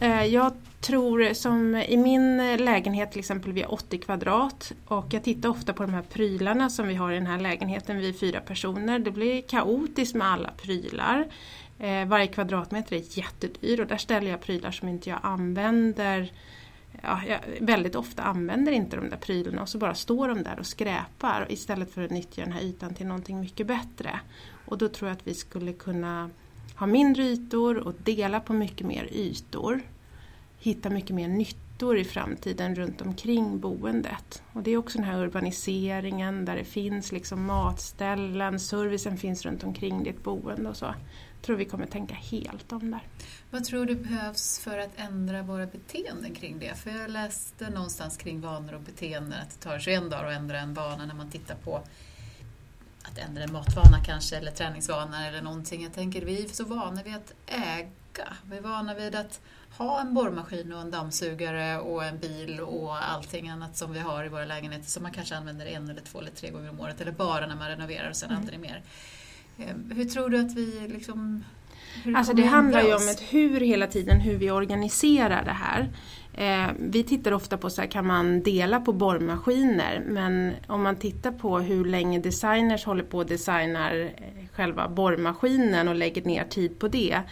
Eh, 0.00 0.24
jag 0.24 0.52
tror 0.80 1.34
som 1.34 1.76
i 1.76 1.96
min 1.96 2.56
lägenhet 2.56 3.10
till 3.10 3.18
exempel, 3.18 3.52
vi 3.52 3.62
har 3.62 3.72
80 3.72 3.98
kvadrat 3.98 4.72
och 4.86 5.06
jag 5.10 5.24
tittar 5.24 5.48
ofta 5.48 5.72
på 5.72 5.82
de 5.82 5.94
här 5.94 6.02
prylarna 6.02 6.70
som 6.70 6.88
vi 6.88 6.94
har 6.94 7.12
i 7.12 7.14
den 7.14 7.26
här 7.26 7.40
lägenheten, 7.40 7.98
vi 7.98 8.08
är 8.08 8.12
fyra 8.12 8.40
personer. 8.40 8.98
Det 8.98 9.10
blir 9.10 9.42
kaotiskt 9.42 10.14
med 10.14 10.26
alla 10.26 10.50
prylar. 10.50 11.26
Eh, 11.78 12.06
varje 12.06 12.26
kvadratmeter 12.26 12.96
är 12.96 13.18
jättedyr 13.18 13.80
och 13.80 13.86
där 13.86 13.96
ställer 13.96 14.30
jag 14.30 14.40
prylar 14.40 14.70
som 14.70 14.88
inte 14.88 15.10
jag 15.10 15.18
använder 15.22 16.32
ja, 17.02 17.20
jag 17.28 17.40
väldigt 17.60 17.94
ofta 17.94 18.22
använder 18.22 18.72
inte 18.72 18.96
de 18.96 19.08
där 19.08 19.16
prylarna 19.16 19.62
och 19.62 19.68
så 19.68 19.78
bara 19.78 19.94
står 19.94 20.28
de 20.28 20.42
där 20.42 20.58
och 20.58 20.66
skräpar 20.66 21.46
istället 21.48 21.90
för 21.90 22.04
att 22.04 22.10
nyttja 22.10 22.44
den 22.44 22.52
här 22.52 22.62
ytan 22.62 22.94
till 22.94 23.06
någonting 23.06 23.40
mycket 23.40 23.66
bättre. 23.66 24.20
Och 24.66 24.78
då 24.78 24.88
tror 24.88 25.08
jag 25.08 25.16
att 25.16 25.26
vi 25.26 25.34
skulle 25.34 25.72
kunna 25.72 26.30
ha 26.76 26.86
mindre 26.86 27.22
ytor 27.22 27.76
och 27.76 27.94
dela 28.04 28.40
på 28.40 28.52
mycket 28.52 28.86
mer 28.86 29.08
ytor. 29.12 29.80
Hitta 30.58 30.90
mycket 30.90 31.16
mer 31.16 31.28
nytta 31.28 31.71
ytor 31.82 31.98
i 31.98 32.04
framtiden 32.04 32.74
runt 32.74 33.00
omkring 33.00 33.60
boendet. 33.60 34.42
Och 34.52 34.62
det 34.62 34.70
är 34.70 34.76
också 34.76 34.98
den 34.98 35.06
här 35.06 35.22
urbaniseringen 35.22 36.44
där 36.44 36.56
det 36.56 36.64
finns 36.64 37.12
liksom 37.12 37.44
matställen, 37.44 38.60
servicen 38.60 39.18
finns 39.18 39.44
runt 39.44 39.64
omkring 39.64 40.04
ditt 40.04 40.24
boende 40.24 40.68
och 40.68 40.76
så 40.76 40.84
Jag 40.84 41.42
tror 41.42 41.56
vi 41.56 41.64
kommer 41.64 41.86
tänka 41.86 42.14
helt 42.14 42.72
om 42.72 42.90
där. 42.90 43.02
Vad 43.50 43.64
tror 43.64 43.86
du 43.86 43.94
behövs 43.94 44.58
för 44.58 44.78
att 44.78 44.90
ändra 44.96 45.42
våra 45.42 45.66
beteenden 45.66 46.34
kring 46.34 46.58
det? 46.58 46.74
För 46.74 46.90
jag 46.90 47.10
läste 47.10 47.70
någonstans 47.70 48.16
kring 48.16 48.40
vanor 48.40 48.74
och 48.74 48.80
beteenden 48.80 49.38
att 49.42 49.50
det 49.50 49.68
tar 49.68 49.78
21 49.78 50.10
dagar 50.10 50.24
att 50.24 50.36
ändra 50.36 50.60
en 50.60 50.74
vana 50.74 51.06
när 51.06 51.14
man 51.14 51.30
tittar 51.30 51.54
på 51.54 51.82
att 53.02 53.18
ändra 53.18 53.42
en 53.42 53.52
matvana 53.52 54.04
kanske 54.04 54.36
eller 54.36 54.50
träningsvana 54.50 55.28
eller 55.28 55.42
någonting. 55.42 55.82
Jag 55.82 55.92
tänker 55.92 56.24
vi 56.24 56.44
är 56.44 56.48
så 56.48 56.64
vana 56.64 57.02
vid 57.02 57.14
att 57.14 57.32
äga. 57.46 58.36
Vi 58.44 58.56
är 58.56 58.60
vana 58.60 58.94
vid 58.94 59.14
att 59.14 59.40
ha 59.78 60.00
en 60.00 60.14
borrmaskin 60.14 60.72
och 60.72 60.80
en 60.80 60.90
dammsugare 60.90 61.78
och 61.78 62.04
en 62.04 62.18
bil 62.18 62.60
och 62.60 63.04
allting 63.12 63.48
annat 63.48 63.76
som 63.76 63.92
vi 63.92 63.98
har 63.98 64.24
i 64.24 64.28
våra 64.28 64.44
lägenheter 64.44 64.86
som 64.86 65.02
man 65.02 65.12
kanske 65.12 65.36
använder 65.36 65.66
en 65.66 65.90
eller 65.90 66.00
två 66.00 66.18
eller 66.18 66.30
tre 66.30 66.50
gånger 66.50 66.70
om 66.70 66.80
året 66.80 67.00
eller 67.00 67.12
bara 67.12 67.46
när 67.46 67.56
man 67.56 67.68
renoverar 67.68 68.10
och 68.10 68.16
sen 68.16 68.30
mm. 68.30 68.40
aldrig 68.40 68.60
mer. 68.60 68.82
Eh, 69.58 69.96
hur 69.96 70.04
tror 70.04 70.28
du 70.28 70.40
att 70.40 70.54
vi 70.54 70.88
liksom... 70.88 71.44
Alltså 72.16 72.32
det 72.32 72.42
handlar 72.42 72.82
ju 72.82 72.94
om 72.94 73.08
ett 73.08 73.20
hur 73.20 73.60
hela 73.60 73.86
tiden, 73.86 74.20
hur 74.20 74.36
vi 74.36 74.50
organiserar 74.50 75.44
det 75.44 75.52
här. 75.52 75.88
Eh, 76.34 76.72
vi 76.78 77.02
tittar 77.02 77.32
ofta 77.32 77.58
på 77.58 77.70
så 77.70 77.80
här, 77.80 77.88
kan 77.88 78.06
man 78.06 78.42
dela 78.42 78.80
på 78.80 78.92
borrmaskiner 78.92 80.02
men 80.06 80.52
om 80.66 80.82
man 80.82 80.96
tittar 80.96 81.32
på 81.32 81.58
hur 81.58 81.84
länge 81.84 82.18
designers 82.18 82.84
håller 82.84 83.04
på 83.04 83.18
och 83.18 83.26
designar 83.26 83.96
eh, 83.96 84.48
själva 84.52 84.88
borrmaskinen 84.88 85.88
och 85.88 85.94
lägger 85.94 86.22
ner 86.22 86.44
tid 86.44 86.78
på 86.78 86.88
det 86.88 87.22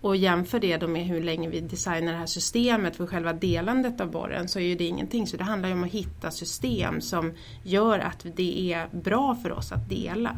och 0.00 0.16
jämför 0.16 0.60
det 0.60 0.76
då 0.76 0.86
med 0.86 1.04
hur 1.04 1.22
länge 1.22 1.48
vi 1.48 1.60
designar 1.60 2.12
det 2.12 2.18
här 2.18 2.26
systemet 2.26 2.96
för 2.96 3.06
själva 3.06 3.32
delandet 3.32 4.00
av 4.00 4.10
borren 4.10 4.48
så 4.48 4.58
är 4.58 4.62
ju 4.62 4.74
det 4.74 4.84
ingenting. 4.84 5.26
Så 5.26 5.36
det 5.36 5.44
handlar 5.44 5.68
ju 5.68 5.74
om 5.74 5.84
att 5.84 5.90
hitta 5.90 6.30
system 6.30 7.00
som 7.00 7.32
gör 7.62 7.98
att 7.98 8.26
det 8.36 8.72
är 8.72 8.88
bra 8.92 9.34
för 9.34 9.52
oss 9.52 9.72
att 9.72 9.88
dela. 9.88 10.36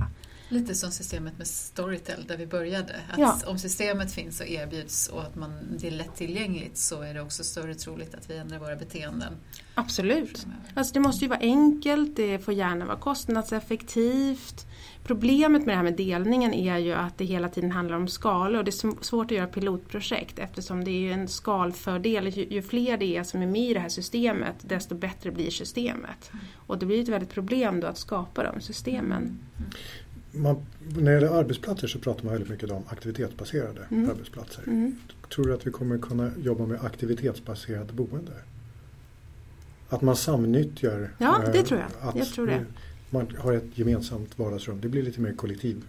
Lite 0.53 0.75
som 0.75 0.91
systemet 0.91 1.39
med 1.39 1.47
Storytel 1.47 2.25
där 2.29 2.37
vi 2.37 2.47
började. 2.47 2.95
Att 3.13 3.19
Ja. 3.19 3.39
Om 3.47 3.59
systemet 3.59 4.13
finns 4.13 4.41
och 4.41 4.47
erbjuds 4.47 5.09
och 5.09 5.23
att 5.23 5.35
man, 5.35 5.51
det 5.79 5.87
är 5.87 5.91
lättillgängligt 5.91 6.77
så 6.77 7.03
är 7.03 7.15
det 7.15 7.21
också 7.21 7.45
större 7.45 7.75
troligt 7.75 8.15
att 8.15 8.31
vi 8.31 8.37
ändrar 8.37 8.59
våra 8.59 8.77
beteenden 8.77 9.33
Absolut. 9.75 10.47
Alltså 10.75 10.95
det 10.95 11.01
måste 11.01 11.25
ju 11.25 11.29
vara 11.29 11.41
enkelt, 11.41 12.17
det 12.17 12.39
får 12.39 12.55
gärna 12.55 12.85
vara 12.85 12.97
kostnadseffektivt. 12.99 14.67
Problemet 15.05 15.67
med 15.67 15.73
det 15.73 15.77
här 15.77 15.83
med 15.83 15.97
delningen 15.97 16.55
är 16.55 16.79
ju 16.79 16.93
att 16.93 17.19
det 17.19 17.25
hela 17.25 17.49
tiden 17.49 17.71
handlar 17.71 17.97
om 17.97 18.09
skalor 18.09 18.59
och 18.59 18.65
det 18.65 18.71
är 18.71 18.89
sv- 18.89 19.03
svårt 19.03 19.31
att 19.31 19.37
göra 19.37 19.47
pilotprojekt 19.47 20.39
eftersom 20.39 20.85
det 20.85 20.91
är 20.91 21.13
en 21.13 21.29
skalfördel. 21.29 22.29
Ju, 22.29 22.45
ju 22.45 22.63
fler 22.63 22.97
det 22.97 23.17
är 23.17 23.25
som 23.25 23.43
är 23.43 23.47
med 23.47 23.71
i 23.71 23.75
det 23.75 23.81
här 23.81 23.89
systemet 23.89 24.55
desto 24.61 24.95
bättre 24.95 25.31
blir 25.31 25.51
systemet. 25.51 26.31
Och 26.67 26.79
det 26.79 26.87
blir 26.87 27.03
ett 27.03 27.09
väldigt 27.09 27.31
problem 27.31 27.81
då 27.81 27.87
att 27.87 27.99
skapa 27.99 28.43
de 28.53 28.61
systemen. 28.61 29.39
Man, 30.33 30.57
när 30.97 31.05
det 31.05 31.13
gäller 31.13 31.39
arbetsplatser 31.39 31.89
så 31.89 31.99
pratar 31.99 32.25
man 32.25 32.33
väldigt 32.33 32.51
mycket 32.51 32.71
om 32.71 32.83
aktivitetsbaserade 32.89 33.87
Mm. 33.91 34.11
arbetsplatser. 34.11 34.63
Mm. 34.67 34.97
Tror 35.35 35.45
du 35.45 35.55
att 35.55 35.67
vi 35.67 35.71
kommer 35.71 35.99
kunna 35.99 36.31
jobba 36.43 36.67
med 36.67 36.85
aktivitetsbaserat 36.85 37.93
boende? 37.93 38.33
Att 39.89 40.03
man 40.03 40.17
samnyttjar. 40.17 41.11
Ja, 41.19 41.43
det 41.53 41.59
eh, 41.59 41.65
tror 41.65 41.81
jag. 41.81 42.09
Att 42.09 42.17
Jag 42.17 42.27
tror 42.27 42.47
det. 42.47 42.65
Man 43.11 43.27
har 43.39 43.53
ett 43.53 43.79
gemensamt 43.79 44.39
vardagsrum. 44.39 44.81
Det 44.81 44.89
blir 44.89 45.03
lite 45.03 45.21
mer 45.21 45.33
kollektivboende. 45.33 45.87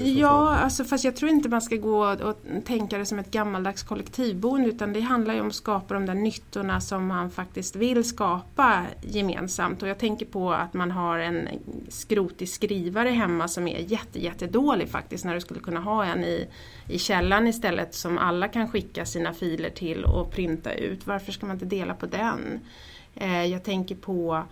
Så 0.00 0.06
Ja, 0.06 0.56
alltså, 0.56 0.84
fast 0.84 1.04
jag 1.04 1.16
tror 1.16 1.30
inte 1.30 1.48
man 1.48 1.62
ska 1.62 1.76
gå 1.76 2.06
och 2.06 2.36
tänka 2.64 2.98
det 2.98 3.06
som 3.06 3.18
ett 3.18 3.30
gammaldags 3.30 3.82
kollektivboende 3.82 4.68
utan 4.68 4.92
det 4.92 5.00
handlar 5.00 5.34
ju 5.34 5.40
om 5.40 5.46
att 5.46 5.54
skapa 5.54 5.94
de 5.94 6.06
där 6.06 6.14
nyttorna 6.14 6.80
som 6.80 7.06
man 7.06 7.30
faktiskt 7.30 7.76
vill 7.76 8.04
skapa 8.04 8.82
gemensamt. 9.02 9.82
Och 9.82 9.88
jag 9.88 9.98
tänker 9.98 10.26
på 10.26 10.52
att 10.52 10.74
man 10.74 10.90
har 10.90 11.18
en 11.18 11.48
skrotig 11.88 12.48
skrivare 12.48 13.08
hemma 13.08 13.48
som 13.48 13.68
är 13.68 13.78
jätte, 13.78 14.22
jättedålig 14.22 14.88
faktiskt 14.88 15.24
när 15.24 15.34
du 15.34 15.40
skulle 15.40 15.60
kunna 15.60 15.80
ha 15.80 16.04
en 16.04 16.24
i, 16.24 16.48
i 16.88 16.98
källaren 16.98 17.46
istället 17.46 17.94
som 17.94 18.18
alla 18.18 18.48
kan 18.48 18.68
skicka 18.68 19.06
sina 19.06 19.32
filer 19.32 19.70
till 19.70 20.04
och 20.04 20.30
printa 20.30 20.74
ut. 20.74 21.06
Varför 21.06 21.32
ska 21.32 21.46
man 21.46 21.56
inte 21.56 21.66
dela 21.66 21.94
på 21.94 22.06
den? 22.06 22.60
Eh, 23.14 23.44
jag 23.44 23.64
tänker 23.64 23.94
på 23.94 24.42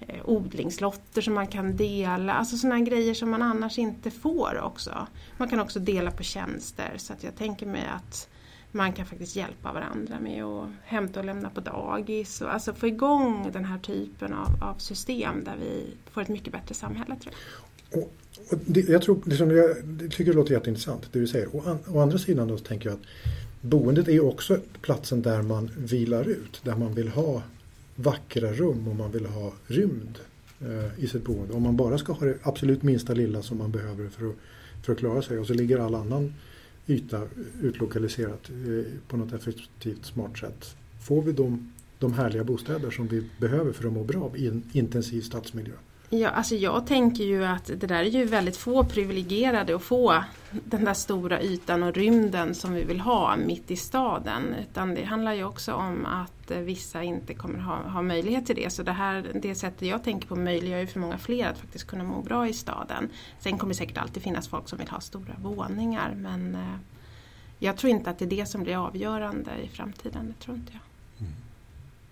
eh, 0.00 0.20
odlingslotter 0.24 1.22
som 1.22 1.34
man 1.34 1.46
kan 1.46 1.76
dela, 1.76 2.32
alltså 2.32 2.56
sådana 2.56 2.80
grejer 2.80 3.14
som 3.14 3.30
man 3.30 3.42
annars 3.42 3.78
inte 3.78 4.10
får 4.10 4.60
också. 4.62 5.06
Man 5.36 5.48
kan 5.48 5.60
också 5.60 5.78
dela 5.78 6.10
på 6.10 6.22
tjänster 6.22 6.94
så 6.96 7.12
att 7.12 7.24
jag 7.24 7.36
tänker 7.36 7.66
mig 7.66 7.84
att 7.96 8.28
man 8.72 8.92
kan 8.92 9.06
faktiskt 9.06 9.36
hjälpa 9.36 9.72
varandra 9.72 10.20
med 10.20 10.44
att 10.44 10.68
hämta 10.84 11.20
och 11.20 11.26
lämna 11.26 11.50
på 11.50 11.60
dagis 11.60 12.40
och 12.40 12.54
alltså 12.54 12.74
få 12.74 12.86
igång 12.86 13.50
den 13.52 13.64
här 13.64 13.78
typen 13.78 14.32
av, 14.32 14.62
av 14.62 14.74
system 14.78 15.44
där 15.44 15.56
vi 15.60 15.86
får 16.10 16.22
ett 16.22 16.28
mycket 16.28 16.52
bättre 16.52 16.74
samhälle 16.74 17.16
tror 17.16 17.34
jag. 17.34 18.02
Och 18.02 18.12
det, 18.66 18.88
jag, 18.88 19.02
tror, 19.02 19.22
liksom, 19.26 19.50
jag 19.50 19.76
tycker 20.10 20.24
det 20.24 20.32
låter 20.32 20.52
jätteintressant 20.52 21.08
det 21.12 21.18
du 21.18 21.26
säger. 21.26 21.56
Å, 21.56 21.62
an, 21.66 21.78
å 21.88 22.00
andra 22.00 22.18
sidan 22.18 22.48
då 22.48 22.58
så 22.58 22.64
tänker 22.64 22.88
jag 22.88 22.98
att 22.98 23.06
boendet 23.60 24.08
är 24.08 24.24
också 24.24 24.58
platsen 24.80 25.22
där 25.22 25.42
man 25.42 25.70
vilar 25.76 26.28
ut. 26.28 26.60
Där 26.62 26.76
man 26.76 26.94
vill 26.94 27.08
ha 27.08 27.42
vackra 27.96 28.52
rum 28.52 28.88
om 28.88 28.96
man 28.96 29.10
vill 29.10 29.26
ha 29.26 29.52
rymd 29.66 30.18
eh, 30.60 31.04
i 31.04 31.06
sitt 31.06 31.24
boende. 31.24 31.54
Om 31.54 31.62
man 31.62 31.76
bara 31.76 31.98
ska 31.98 32.12
ha 32.12 32.26
det 32.26 32.38
absolut 32.42 32.82
minsta 32.82 33.14
lilla 33.14 33.42
som 33.42 33.58
man 33.58 33.70
behöver 33.70 34.08
för 34.08 34.28
att, 34.28 34.36
för 34.82 34.92
att 34.92 34.98
klara 34.98 35.22
sig 35.22 35.38
och 35.38 35.46
så 35.46 35.54
ligger 35.54 35.78
all 35.78 35.94
annan 35.94 36.34
yta 36.86 37.22
utlokaliserat 37.62 38.50
eh, 38.50 38.92
på 39.08 39.16
något 39.16 39.32
effektivt 39.32 40.04
smart 40.04 40.38
sätt. 40.38 40.76
Får 41.00 41.22
vi 41.22 41.32
de, 41.32 41.72
de 41.98 42.12
härliga 42.12 42.44
bostäder 42.44 42.90
som 42.90 43.06
vi 43.06 43.24
behöver 43.38 43.72
för 43.72 43.86
att 43.86 43.92
må 43.92 44.04
bra 44.04 44.32
i 44.36 44.46
en 44.46 44.62
intensiv 44.72 45.20
stadsmiljö? 45.20 45.74
Ja, 46.10 46.28
alltså 46.28 46.54
jag 46.54 46.86
tänker 46.86 47.24
ju 47.24 47.44
att 47.44 47.66
det 47.66 47.86
där 47.86 47.94
är 47.94 48.04
ju 48.04 48.24
väldigt 48.24 48.56
få 48.56 48.84
privilegierade 48.84 49.76
att 49.76 49.82
få 49.82 50.24
den 50.50 50.84
där 50.84 50.94
stora 50.94 51.42
ytan 51.42 51.82
och 51.82 51.94
rymden 51.94 52.54
som 52.54 52.72
vi 52.72 52.84
vill 52.84 53.00
ha 53.00 53.36
mitt 53.36 53.70
i 53.70 53.76
staden. 53.76 54.54
Utan 54.60 54.94
det 54.94 55.04
handlar 55.04 55.32
ju 55.32 55.44
också 55.44 55.72
om 55.74 56.06
att 56.06 56.50
vissa 56.50 57.02
inte 57.02 57.34
kommer 57.34 57.58
ha, 57.58 57.76
ha 57.76 58.02
möjlighet 58.02 58.46
till 58.46 58.56
det. 58.56 58.72
Så 58.72 58.82
det 58.82 58.92
här, 58.92 59.30
det 59.42 59.54
sättet 59.54 59.88
jag 59.88 60.04
tänker 60.04 60.28
på 60.28 60.36
möjliggör 60.36 60.78
ju 60.78 60.86
för 60.86 61.00
många 61.00 61.18
fler 61.18 61.48
att 61.48 61.58
faktiskt 61.58 61.86
kunna 61.86 62.04
må 62.04 62.22
bra 62.22 62.48
i 62.48 62.52
staden. 62.52 63.08
Sen 63.38 63.58
kommer 63.58 63.74
det 63.74 63.78
säkert 63.78 63.98
alltid 63.98 64.22
finnas 64.22 64.48
folk 64.48 64.68
som 64.68 64.78
vill 64.78 64.88
ha 64.88 65.00
stora 65.00 65.34
våningar 65.42 66.14
men 66.16 66.54
eh, 66.54 66.76
jag 67.58 67.76
tror 67.76 67.90
inte 67.90 68.10
att 68.10 68.18
det 68.18 68.24
är 68.24 68.30
det 68.30 68.46
som 68.46 68.62
blir 68.62 68.86
avgörande 68.86 69.50
i 69.64 69.68
framtiden. 69.68 70.26
Det 70.26 70.44
tror 70.44 70.56
inte 70.56 70.72
jag. 70.72 70.82
Mm. 71.26 71.45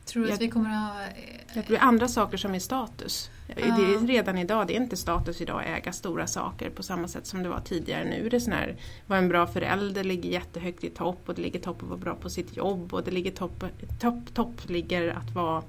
Tror 0.04 0.22
du 0.22 0.28
att 0.28 0.40
Jag- 0.40 0.46
vi 0.46 0.48
kommer 0.52 0.70
att 0.70 0.94
ha... 0.94 1.02
eh, 1.02 1.08
Det 1.54 1.66
blir 1.66 1.78
andra 1.78 2.08
saker 2.08 2.36
som 2.36 2.54
är 2.54 2.58
status. 2.58 3.30
Det 3.46 3.60
Ja. 3.60 3.74
är 3.74 4.06
redan 4.06 4.38
idag, 4.38 4.66
det 4.66 4.76
är 4.76 4.80
inte 4.80 4.96
status 4.96 5.40
idag 5.40 5.60
att 5.60 5.66
äga 5.66 5.92
stora 5.92 6.26
saker 6.26 6.70
på 6.70 6.82
samma 6.82 7.08
sätt 7.08 7.26
som 7.26 7.42
det 7.42 7.48
var 7.48 7.60
tidigare. 7.60 8.04
Nu 8.04 8.26
är 8.26 8.30
det 8.30 8.46
här, 8.52 8.76
vara 9.06 9.18
en 9.18 9.28
bra 9.28 9.46
förälder 9.46 10.04
ligger 10.04 10.30
jättehögt 10.30 10.84
i 10.84 10.90
topp 10.90 11.18
och 11.28 11.34
det 11.34 11.42
ligger 11.42 11.60
topp 11.60 11.82
att 11.82 11.88
vara 11.88 11.98
bra 11.98 12.14
på 12.14 12.30
sitt 12.30 12.56
jobb 12.56 12.94
och 12.94 13.04
det 13.04 13.10
ligger 13.10 13.30
topp, 13.30 13.64
topp, 14.00 14.34
topp 14.34 14.68
ligger 14.68 15.08
att 15.08 15.30
vara 15.30 15.62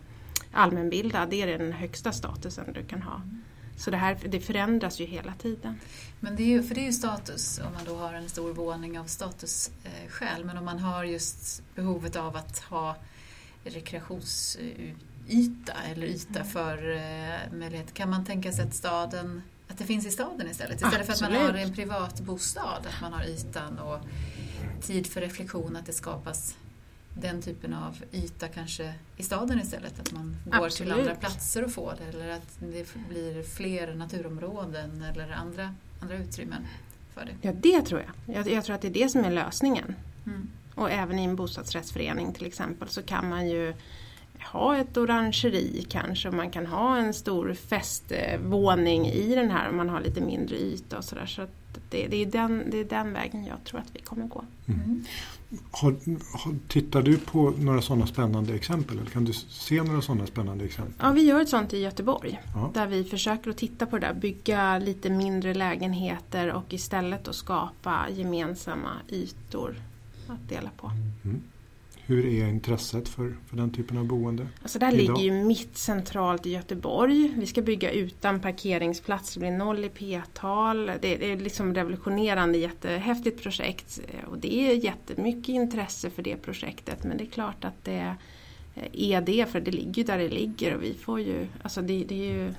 allmänbildad. 0.51 1.29
Det 1.29 1.41
är 1.41 1.57
den 1.57 1.71
högsta 1.73 2.11
statusen 2.11 2.73
du 2.73 2.83
kan 2.83 3.01
ha. 3.01 3.21
Så 3.77 3.91
det 3.91 3.97
här 3.97 4.17
det 4.27 4.39
förändras 4.39 4.99
ju 4.99 5.05
hela 5.05 5.33
tiden. 5.33 5.79
Men 6.19 6.35
det 6.35 6.43
är 6.43 6.47
ju, 6.47 6.63
för 6.63 6.75
det 6.75 6.81
är 6.81 6.85
ju 6.85 6.91
status 6.93 7.59
om 7.67 7.73
man 7.73 7.83
då 7.85 7.95
har 7.95 8.13
en 8.13 8.29
stor 8.29 8.53
våning 8.53 8.99
av 8.99 9.05
statusskäl. 9.05 10.45
Men 10.45 10.57
om 10.57 10.65
man 10.65 10.79
har 10.79 11.03
just 11.03 11.61
behovet 11.75 12.15
av 12.15 12.35
att 12.35 12.59
ha 12.59 12.95
rekreationsyta 13.65 15.73
eller 15.91 16.07
yta 16.07 16.43
för 16.43 16.95
eh, 16.95 17.53
möjlighet. 17.53 17.93
Kan 17.93 18.09
man 18.09 18.25
tänka 18.25 18.51
sig 18.51 18.67
att 18.67 18.73
staden 18.73 19.41
att 19.67 19.77
det 19.77 19.83
finns 19.83 20.05
i 20.05 20.11
staden 20.11 20.49
istället? 20.49 20.75
Istället 20.75 21.05
för 21.05 21.13
att 21.13 21.21
man 21.21 21.31
Absolut. 21.31 21.51
har 21.51 21.59
en 21.59 21.73
privat 21.73 22.21
bostad, 22.21 22.87
att 22.87 23.01
man 23.01 23.13
har 23.13 23.23
ytan 23.23 23.79
och 23.79 23.99
tid 24.81 25.07
för 25.07 25.21
reflektion, 25.21 25.75
att 25.75 25.85
det 25.85 25.93
skapas 25.93 26.55
den 27.21 27.41
typen 27.41 27.73
av 27.73 28.03
yta 28.11 28.47
kanske 28.47 28.93
i 29.17 29.23
staden 29.23 29.59
istället. 29.59 29.99
Att 29.99 30.11
man 30.11 30.37
går 30.45 30.51
till 30.51 30.63
Absolut. 30.63 30.97
andra 30.97 31.15
platser 31.15 31.63
och 31.63 31.71
får 31.71 31.93
det 31.97 32.17
eller 32.17 32.29
att 32.29 32.57
det 32.59 32.95
blir 33.09 33.43
fler 33.43 33.93
naturområden 33.93 35.01
eller 35.01 35.31
andra, 35.31 35.75
andra 35.99 36.17
utrymmen 36.17 36.67
för 37.13 37.25
det. 37.25 37.31
Ja, 37.41 37.53
det 37.53 37.81
tror 37.81 38.01
jag. 38.01 38.35
jag. 38.35 38.47
Jag 38.47 38.65
tror 38.65 38.75
att 38.75 38.81
det 38.81 38.87
är 38.87 38.93
det 38.93 39.09
som 39.09 39.23
är 39.23 39.31
lösningen. 39.31 39.95
Mm. 40.25 40.49
Och 40.75 40.91
även 40.91 41.19
i 41.19 41.23
en 41.23 41.35
bostadsrättsförening 41.35 42.33
till 42.33 42.45
exempel 42.45 42.87
så 42.87 43.01
kan 43.01 43.29
man 43.29 43.49
ju 43.49 43.73
ha 44.51 44.77
ett 44.77 44.97
orangeri 44.97 45.85
kanske 45.89 46.27
och 46.27 46.33
man 46.33 46.49
kan 46.49 46.65
ha 46.65 46.97
en 46.97 47.13
stor 47.13 47.53
festvåning 47.53 49.05
i 49.07 49.35
den 49.35 49.51
här 49.51 49.69
om 49.69 49.77
man 49.77 49.89
har 49.89 50.01
lite 50.01 50.21
mindre 50.21 50.55
yta 50.55 50.97
och 50.97 51.03
sådär. 51.03 51.25
Så 51.25 51.41
att 51.41 51.49
det, 51.89 52.07
det, 52.07 52.21
är 52.21 52.25
den, 52.25 52.63
det 52.71 52.77
är 52.77 52.85
den 52.85 53.13
vägen 53.13 53.45
jag 53.45 53.63
tror 53.63 53.79
att 53.79 53.89
vi 53.93 53.99
kommer 53.99 54.27
gå. 54.27 54.45
Mm. 54.67 55.05
Har, 55.71 55.91
har, 56.37 56.55
tittar 56.67 57.01
du 57.01 57.17
på 57.17 57.53
några 57.57 57.81
sådana 57.81 58.07
spännande 58.07 58.53
exempel? 58.53 58.97
Eller 58.99 59.09
kan 59.09 59.25
du 59.25 59.33
se 59.33 59.83
några 59.83 60.01
sådana 60.01 60.27
spännande 60.27 60.65
exempel? 60.65 60.93
Ja, 60.99 61.11
vi 61.11 61.21
gör 61.21 61.41
ett 61.41 61.49
sånt 61.49 61.73
i 61.73 61.79
Göteborg 61.79 62.41
Ja. 62.53 62.71
där 62.73 62.87
vi 62.87 63.03
försöker 63.03 63.49
att 63.49 63.57
titta 63.57 63.85
på 63.85 63.97
det 63.97 64.07
där, 64.07 64.13
bygga 64.13 64.77
lite 64.79 65.09
mindre 65.09 65.53
lägenheter 65.53 66.51
och 66.51 66.73
istället 66.73 67.23
då 67.23 67.33
skapa 67.33 68.05
gemensamma 68.09 68.91
ytor 69.09 69.75
att 70.33 70.49
dela 70.49 70.69
på. 70.77 70.91
Mm. 71.23 71.41
Hur 72.07 72.25
är 72.25 72.47
intresset 72.47 73.09
för, 73.09 73.35
för 73.47 73.57
den 73.57 73.69
typen 73.69 73.97
av 73.97 74.05
boende? 74.05 74.47
Alltså 74.61 74.79
det 74.79 74.85
här 74.85 74.93
Idag? 74.93 75.17
ligger 75.17 75.35
ju 75.35 75.45
mitt 75.45 75.77
centralt 75.77 76.45
i 76.45 76.51
Göteborg. 76.51 77.33
Vi 77.37 77.45
ska 77.45 77.61
bygga 77.61 77.91
utan 77.91 78.39
parkeringsplatser, 78.39 79.39
det 79.39 79.47
blir 79.47 79.57
noll 79.57 79.85
i 79.85 79.89
p-tal. 79.89 80.85
Det, 80.85 80.97
det 81.01 81.31
är 81.31 81.37
liksom 81.37 81.73
revolutionerande, 81.73 82.57
jättehäftigt 82.57 83.43
projekt. 83.43 83.99
Och 84.27 84.37
det 84.37 84.55
är 84.55 84.73
jättemycket 84.73 85.49
intresse 85.49 86.09
för 86.09 86.23
det 86.23 86.35
projektet 86.35 87.03
men 87.03 87.17
det 87.17 87.23
är 87.23 87.29
klart 87.29 87.65
att 87.65 87.83
det 87.83 88.15
är 88.93 89.21
det 89.21 89.49
för 89.51 89.59
det 89.59 89.71
ligger 89.71 89.93
ju 89.93 90.03
där 90.03 90.17
det 90.17 90.29
ligger 90.29 90.75
och 90.75 90.83
vi 90.83 90.93
får 90.93 91.19
ju, 91.19 91.47
alltså 91.61 91.81
det, 91.81 92.03
det 92.03 92.29
är 92.29 92.33
ju 92.33 92.53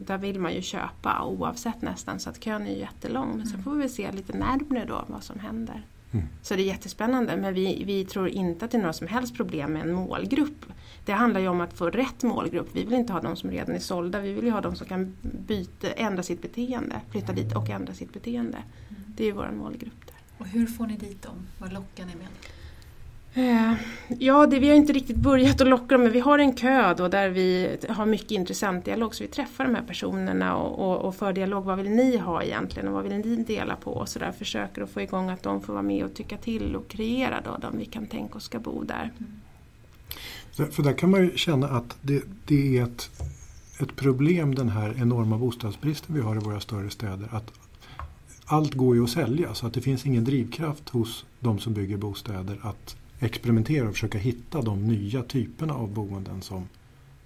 där 0.00 0.18
vill 0.18 0.40
man 0.40 0.54
ju 0.54 0.62
köpa 0.62 1.24
oavsett 1.24 1.82
nästan 1.82 2.20
så 2.20 2.30
att 2.30 2.44
kön 2.44 2.66
är 2.66 2.70
ju 2.70 2.78
jättelång. 2.78 3.36
Men 3.36 3.46
sen 3.46 3.62
får 3.62 3.74
vi 3.74 3.88
se 3.88 4.12
lite 4.12 4.38
närmare 4.38 4.84
då 4.84 5.04
vad 5.06 5.22
som 5.22 5.38
händer. 5.38 5.82
Mm. 6.12 6.26
Så 6.42 6.56
det 6.56 6.62
är 6.62 6.66
jättespännande 6.66 7.36
men 7.36 7.54
vi, 7.54 7.84
vi 7.84 8.04
tror 8.04 8.28
inte 8.28 8.64
att 8.64 8.70
det 8.70 8.76
är 8.76 8.80
några 8.80 8.92
som 8.92 9.06
helst 9.06 9.34
problem 9.34 9.72
med 9.72 9.82
en 9.82 9.92
målgrupp. 9.92 10.66
Det 11.04 11.12
handlar 11.12 11.40
ju 11.40 11.48
om 11.48 11.60
att 11.60 11.78
få 11.78 11.90
rätt 11.90 12.22
målgrupp. 12.22 12.68
Vi 12.72 12.84
vill 12.84 12.94
inte 12.94 13.12
ha 13.12 13.20
de 13.20 13.36
som 13.36 13.50
redan 13.50 13.74
är 13.74 13.78
sålda. 13.78 14.20
Vi 14.20 14.32
vill 14.32 14.44
ju 14.44 14.50
ha 14.50 14.60
de 14.60 14.76
som 14.76 14.86
kan 14.86 15.16
byta, 15.46 15.90
ändra 15.90 16.22
sitt 16.22 16.42
beteende. 16.42 17.00
Flytta 17.10 17.32
dit 17.32 17.56
och 17.56 17.70
ändra 17.70 17.94
sitt 17.94 18.12
beteende. 18.12 18.58
Det 18.88 19.22
är 19.22 19.26
ju 19.26 19.32
vår 19.32 19.50
målgrupp 19.50 20.06
där. 20.06 20.16
Och 20.38 20.46
hur 20.46 20.66
får 20.66 20.86
ni 20.86 20.96
dit 20.96 21.22
dem? 21.22 21.46
Vad 21.58 21.72
lockar 21.72 22.04
ni 22.04 22.14
med? 22.14 22.26
Eh, 23.36 23.72
ja, 24.18 24.46
det, 24.46 24.58
vi 24.58 24.68
har 24.68 24.76
inte 24.76 24.92
riktigt 24.92 25.16
börjat 25.16 25.60
att 25.60 25.68
locka 25.68 25.94
dem 25.94 26.02
men 26.02 26.12
vi 26.12 26.20
har 26.20 26.38
en 26.38 26.54
kö 26.54 26.94
då 26.94 27.08
där 27.08 27.28
vi 27.28 27.76
har 27.88 28.06
mycket 28.06 28.30
intressant 28.30 28.84
dialog 28.84 29.14
så 29.14 29.24
vi 29.24 29.28
träffar 29.28 29.64
de 29.64 29.74
här 29.74 29.82
personerna 29.82 30.56
och, 30.56 30.90
och, 30.90 31.08
och 31.08 31.14
för 31.14 31.32
dialog. 31.32 31.64
Vad 31.64 31.78
vill 31.78 31.90
ni 31.90 32.16
ha 32.16 32.42
egentligen 32.42 32.88
och 32.88 32.94
vad 32.94 33.04
vill 33.04 33.16
ni 33.16 33.36
dela 33.36 33.76
på? 33.76 33.90
Och 33.90 34.08
så 34.08 34.18
där 34.18 34.32
försöker 34.32 34.82
att 34.82 34.90
få 34.90 35.00
igång 35.00 35.30
att 35.30 35.42
de 35.42 35.62
får 35.62 35.72
vara 35.72 35.82
med 35.82 36.04
och 36.04 36.14
tycka 36.14 36.36
till 36.36 36.76
och 36.76 36.88
kreera 36.88 37.40
då 37.40 37.56
de 37.60 37.78
vi 37.78 37.84
kan 37.84 38.06
tänka 38.06 38.34
oss 38.34 38.44
ska 38.44 38.58
bo 38.58 38.82
där. 38.82 39.12
Mm. 39.18 40.72
För 40.72 40.82
där 40.82 40.92
kan 40.92 41.10
man 41.10 41.22
ju 41.22 41.36
känna 41.36 41.68
att 41.68 41.96
det, 42.02 42.22
det 42.46 42.78
är 42.78 42.82
ett, 42.82 43.10
ett 43.80 43.96
problem 43.96 44.54
den 44.54 44.68
här 44.68 44.94
enorma 44.98 45.38
bostadsbristen 45.38 46.14
vi 46.14 46.20
har 46.20 46.36
i 46.36 46.38
våra 46.38 46.60
större 46.60 46.90
städer. 46.90 47.28
Att 47.32 47.52
allt 48.44 48.74
går 48.74 48.96
ju 48.96 49.04
att 49.04 49.10
sälja 49.10 49.54
så 49.54 49.66
att 49.66 49.74
det 49.74 49.80
finns 49.80 50.06
ingen 50.06 50.24
drivkraft 50.24 50.88
hos 50.88 51.24
de 51.40 51.58
som 51.58 51.74
bygger 51.74 51.96
bostäder 51.96 52.58
att 52.62 52.96
experimentera 53.20 53.88
och 53.88 53.94
försöka 53.94 54.18
hitta 54.18 54.62
de 54.62 54.86
nya 54.86 55.22
typerna 55.22 55.74
av 55.74 55.92
boenden 55.92 56.42
som, 56.42 56.68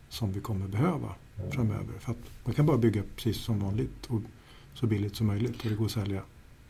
som 0.09 0.33
vi 0.33 0.41
kommer 0.41 0.69
behöva 0.69 1.15
framöver. 1.51 1.99
För 1.99 2.15
man 2.45 2.55
kan 2.55 2.67
bara 2.67 2.79
bygga 2.79 3.03
precis 3.17 3.37
som 3.37 3.61
vanligt 3.61 4.07
och 4.07 4.21
så 4.75 4.87
billigt 4.87 5.17
som 5.17 5.27
möjligt 5.27 5.65
och 5.65 5.71
det 5.71 5.77
går 5.77 5.85
att 5.85 5.91
sälja 5.91 6.23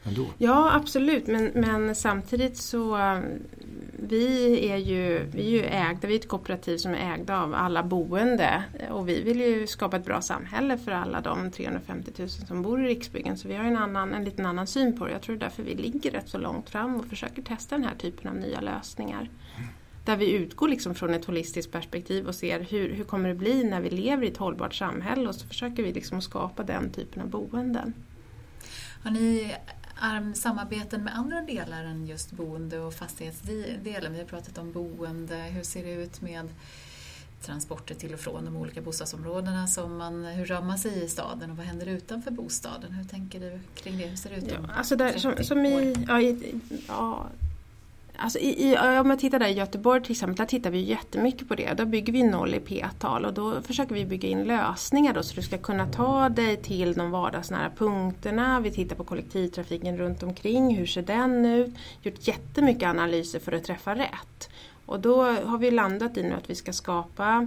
ändå. 0.05 0.27
Ja 0.39 0.73
absolut 0.75 1.27
men, 1.27 1.51
men 1.55 1.95
samtidigt 1.95 2.57
så 2.57 2.99
vi 4.03 4.69
är 4.71 4.77
ju, 4.77 5.27
vi 5.33 5.47
är 5.47 5.51
ju 5.51 5.65
ägda, 5.65 6.09
vi 6.09 6.15
är 6.15 6.19
ett 6.19 6.29
kooperativ 6.29 6.77
som 6.77 6.95
är 6.95 7.15
ägda 7.15 7.43
av 7.43 7.55
alla 7.55 7.83
boende 7.83 8.63
och 8.91 9.09
vi 9.09 9.23
vill 9.23 9.41
ju 9.41 9.67
skapa 9.67 9.97
ett 9.97 10.05
bra 10.05 10.21
samhälle 10.21 10.79
för 10.79 10.93
alla 10.93 11.21
de 11.21 11.51
350 11.51 12.13
000 12.19 12.29
som 12.29 12.63
bor 12.63 12.85
i 12.85 12.89
Riksbyggen 12.89 13.39
så 13.39 13.49
vi 13.49 13.55
har 13.55 13.65
en, 13.65 13.77
annan, 13.77 14.15
en 14.15 14.25
liten 14.25 14.47
annan 14.47 14.67
syn 14.67 14.99
på 14.99 15.07
det. 15.07 15.13
Jag 15.13 15.23
tror 15.23 15.37
det 15.37 15.45
är 15.45 15.49
därför 15.49 15.63
vi 15.63 15.75
ligger 15.75 16.11
rätt 16.11 16.29
så 16.29 16.39
långt 16.39 16.71
fram 16.71 16.97
och 16.97 17.07
försöker 17.07 17.43
testa 17.43 17.75
den 17.75 17.85
här 17.85 17.95
typen 17.95 18.31
av 18.31 18.37
nya 18.37 18.61
lösningar. 18.61 19.29
Där 20.05 20.17
vi 20.17 20.33
utgår 20.33 20.69
liksom 20.69 20.95
från 20.95 21.15
ett 21.15 21.25
holistiskt 21.25 21.73
perspektiv 21.73 22.27
och 22.27 22.35
ser 22.35 22.61
hur, 22.61 22.95
hur 22.95 23.05
kommer 23.05 23.29
det 23.29 23.35
bli 23.35 23.65
när 23.65 23.81
vi 23.81 23.91
lever 23.91 24.25
i 24.25 24.29
ett 24.29 24.37
hållbart 24.37 24.75
samhälle 24.75 25.29
och 25.29 25.35
så 25.35 25.47
försöker 25.47 25.83
vi 25.83 25.93
liksom 25.93 26.23
skapa 26.23 26.63
den 26.63 26.91
typen 26.91 27.23
av 27.23 27.29
boenden. 27.29 27.95
Har 29.03 29.11
ni 29.11 29.55
samarbeten 30.35 31.05
med 31.05 31.17
andra 31.19 31.41
delar 31.41 31.85
än 31.85 32.07
just 32.07 32.33
boende 32.33 32.79
och 32.79 32.95
fastighetsdelen? 32.95 34.13
Vi 34.13 34.19
har 34.19 34.27
pratat 34.27 34.59
om 34.59 34.73
boende, 34.73 35.37
hur 35.37 35.63
ser 35.63 35.85
det 35.85 35.93
ut 35.93 36.21
med 36.21 36.49
transporter 37.41 37.95
till 37.95 38.15
och 38.15 38.21
från 38.21 38.45
de 38.45 38.57
olika 38.57 38.81
bostadsområdena 38.81 39.67
som 39.67 39.97
man, 39.97 40.25
hur 40.25 40.45
rör 40.45 40.63
man 40.63 40.79
sig 40.79 41.05
i 41.05 41.09
staden 41.09 41.51
och 41.51 41.57
vad 41.57 41.67
händer 41.67 41.87
utanför 41.87 42.31
bostaden? 42.31 42.93
Hur 42.93 43.05
tänker 43.05 43.41
du 43.41 43.61
kring 43.75 43.99
det? 43.99 44.07
Hur 44.07 44.17
ser 44.17 44.31
det 44.31 44.37
ut 44.37 44.45
ja, 44.53 44.59
alltså 44.75 44.97
där, 44.97 45.19
som, 45.19 45.45
som 45.45 45.67
i, 45.67 45.95
ja, 46.09 46.21
i, 46.21 46.61
ja, 46.89 47.27
Alltså 48.23 48.39
i, 48.39 48.71
i, 48.71 48.79
om 48.79 49.09
man 49.09 49.19
tittar 49.19 49.39
där 49.39 49.49
i 49.49 49.53
Göteborg 49.53 50.03
till 50.03 50.13
exempel, 50.13 50.37
där 50.37 50.45
tittar 50.45 50.71
vi 50.71 50.81
jättemycket 50.81 51.49
på 51.49 51.55
det. 51.55 51.75
Där 51.75 51.85
bygger 51.85 52.13
vi 52.13 52.23
noll 52.23 52.55
i 52.55 52.61
p-tal 52.61 53.25
och 53.25 53.35
då 53.35 53.63
försöker 53.63 53.95
vi 53.95 54.05
bygga 54.05 54.29
in 54.29 54.45
lösningar 54.45 55.15
då, 55.15 55.23
så 55.23 55.35
du 55.35 55.43
ska 55.43 55.59
kunna 55.59 55.87
ta 55.87 56.29
dig 56.29 56.57
till 56.57 56.93
de 56.93 57.11
vardagsnära 57.11 57.71
punkterna. 57.71 58.61
Vi 58.61 58.71
tittar 58.71 58.97
på 58.97 59.05
kollektivtrafiken 59.05 59.99
runt 59.99 60.23
omkring, 60.23 60.77
hur 60.77 60.87
ser 60.87 61.03
den 61.03 61.47
ut? 61.47 61.75
Gjort 62.03 62.29
jättemycket 62.29 62.89
analyser 62.89 63.39
för 63.39 63.53
att 63.53 63.65
träffa 63.65 63.95
rätt. 63.95 64.51
Och 64.87 65.01
då 65.01 65.23
har 65.23 65.59
vi 65.59 65.71
landat 65.71 66.17
i 66.17 66.23
nu 66.23 66.35
att 66.35 66.51
vi 66.51 66.55
ska 66.55 66.73
skapa 66.73 67.47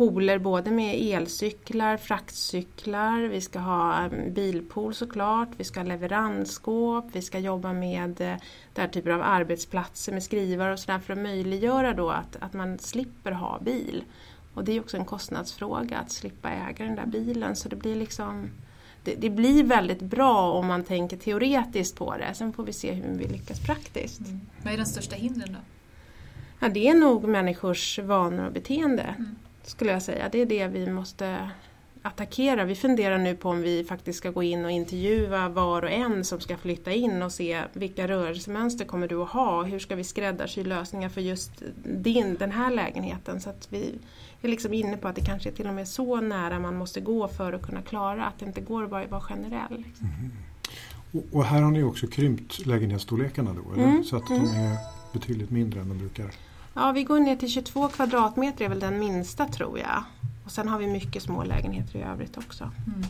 pooler 0.00 0.38
både 0.38 0.70
med 0.70 0.94
elcyklar, 1.00 1.96
fraktcyklar, 1.96 3.28
vi 3.28 3.40
ska 3.40 3.58
ha 3.58 4.08
bilpool 4.08 4.94
såklart, 4.94 5.48
vi 5.56 5.64
ska 5.64 5.80
ha 5.80 5.86
leveransskåp, 5.86 7.04
vi 7.12 7.22
ska 7.22 7.38
jobba 7.38 7.72
med 7.72 8.20
eh, 8.20 8.36
den 8.74 8.82
här 8.82 8.88
typen 8.88 9.12
av 9.12 9.22
arbetsplatser 9.22 10.12
med 10.12 10.22
skrivare 10.22 10.72
och 10.72 10.78
sådär 10.78 10.98
för 10.98 11.12
att 11.12 11.18
möjliggöra 11.18 11.94
då 11.94 12.10
att, 12.10 12.36
att 12.40 12.52
man 12.52 12.78
slipper 12.78 13.32
ha 13.32 13.58
bil. 13.60 14.04
Och 14.54 14.64
det 14.64 14.76
är 14.76 14.80
också 14.80 14.96
en 14.96 15.04
kostnadsfråga 15.04 15.98
att 15.98 16.10
slippa 16.10 16.50
äga 16.50 16.84
den 16.84 16.96
där 16.96 17.06
bilen 17.06 17.56
så 17.56 17.68
det 17.68 17.76
blir 17.76 17.96
liksom 17.96 18.50
det, 19.04 19.14
det, 19.14 19.30
blir 19.30 19.64
väldigt 19.64 20.02
bra 20.02 20.52
om 20.52 20.66
man 20.66 20.84
tänker 20.84 21.16
teoretiskt 21.16 21.96
på 21.96 22.16
det. 22.16 22.34
Sen 22.34 22.52
får 22.52 22.64
vi 22.64 22.72
se 22.72 22.92
hur 22.92 23.18
vi 23.18 23.28
lyckas 23.28 23.60
praktiskt. 23.60 24.20
Mm. 24.20 24.40
Vad 24.62 24.72
är 24.72 24.76
den 24.76 24.86
största 24.86 25.16
hindren 25.16 25.52
då? 25.52 25.58
Ja, 26.60 26.68
det 26.68 26.88
är 26.88 26.94
nog 26.94 27.24
människors 27.24 27.98
vanor 27.98 28.46
och 28.46 28.52
beteende. 28.52 29.14
Mm 29.18 29.36
skulle 29.70 29.92
jag 29.92 30.02
säga. 30.02 30.28
Det 30.32 30.38
är 30.38 30.46
det 30.46 30.68
vi 30.68 30.86
måste 30.90 31.50
attackera. 32.02 32.64
Vi 32.64 32.74
funderar 32.74 33.18
nu 33.18 33.36
på 33.36 33.48
om 33.48 33.62
vi 33.62 33.84
faktiskt 33.84 34.18
ska 34.18 34.30
gå 34.30 34.42
in 34.42 34.64
och 34.64 34.70
intervjua 34.70 35.48
var 35.48 35.82
och 35.82 35.90
en 35.90 36.24
som 36.24 36.40
ska 36.40 36.56
flytta 36.56 36.92
in 36.92 37.22
och 37.22 37.32
se 37.32 37.62
vilka 37.72 38.08
rörelsemönster 38.08 38.84
kommer 38.84 39.08
du 39.08 39.22
att 39.22 39.28
ha? 39.28 39.62
Hur 39.62 39.78
ska 39.78 39.96
vi 39.96 40.04
skräddarsy 40.04 40.64
lösningar 40.64 41.08
för 41.08 41.20
just 41.20 41.62
din, 41.84 42.36
den 42.38 42.50
här 42.50 42.70
lägenheten? 42.70 43.40
Så 43.40 43.50
att 43.50 43.68
vi 43.70 43.98
är 44.42 44.48
liksom 44.48 44.74
inne 44.74 44.96
på 44.96 45.08
att 45.08 45.16
det 45.16 45.24
kanske 45.24 45.48
är 45.48 45.52
till 45.52 45.66
och 45.66 45.74
med 45.74 45.88
så 45.88 46.20
nära 46.20 46.58
man 46.58 46.76
måste 46.76 47.00
gå 47.00 47.28
för 47.28 47.52
att 47.52 47.62
kunna 47.62 47.82
klara 47.82 48.24
att 48.24 48.38
det 48.38 48.46
inte 48.46 48.60
går 48.60 48.84
att 48.84 49.10
vara 49.10 49.20
generell. 49.20 49.84
Liksom. 49.86 50.06
Mm. 50.06 50.32
Och, 51.12 51.36
och, 51.38 51.44
här 51.44 51.62
har 51.62 51.70
ni 51.70 51.82
också 51.82 52.06
krympt 52.06 52.66
lägenhetsstorlekarna 52.66 53.54
då, 53.54 53.72
eller? 53.72 53.84
Mm. 53.84 54.04
så 54.04 54.16
att 54.16 54.30
mm. 54.30 54.42
de 54.42 54.58
är 54.58 54.76
betydligt 55.12 55.50
mindre 55.50 55.80
än 55.80 55.88
de 55.88 55.98
brukar 55.98 56.30
Ja, 56.74 56.92
vi 56.92 57.04
går 57.04 57.18
ner 57.18 57.36
till 57.36 57.48
22 57.48 57.88
kvadratmeter 57.88 58.64
är 58.64 58.68
väl 58.68 58.80
den 58.80 58.98
minsta 58.98 59.46
tror 59.46 59.78
jag. 59.78 60.04
Och 60.44 60.50
sen 60.50 60.68
har 60.68 60.78
vi 60.78 60.86
mycket 60.86 61.22
små 61.22 61.44
lägenheter 61.44 61.98
i 61.98 62.02
övrigt 62.02 62.36
också. 62.36 62.64
Mm. 62.64 63.02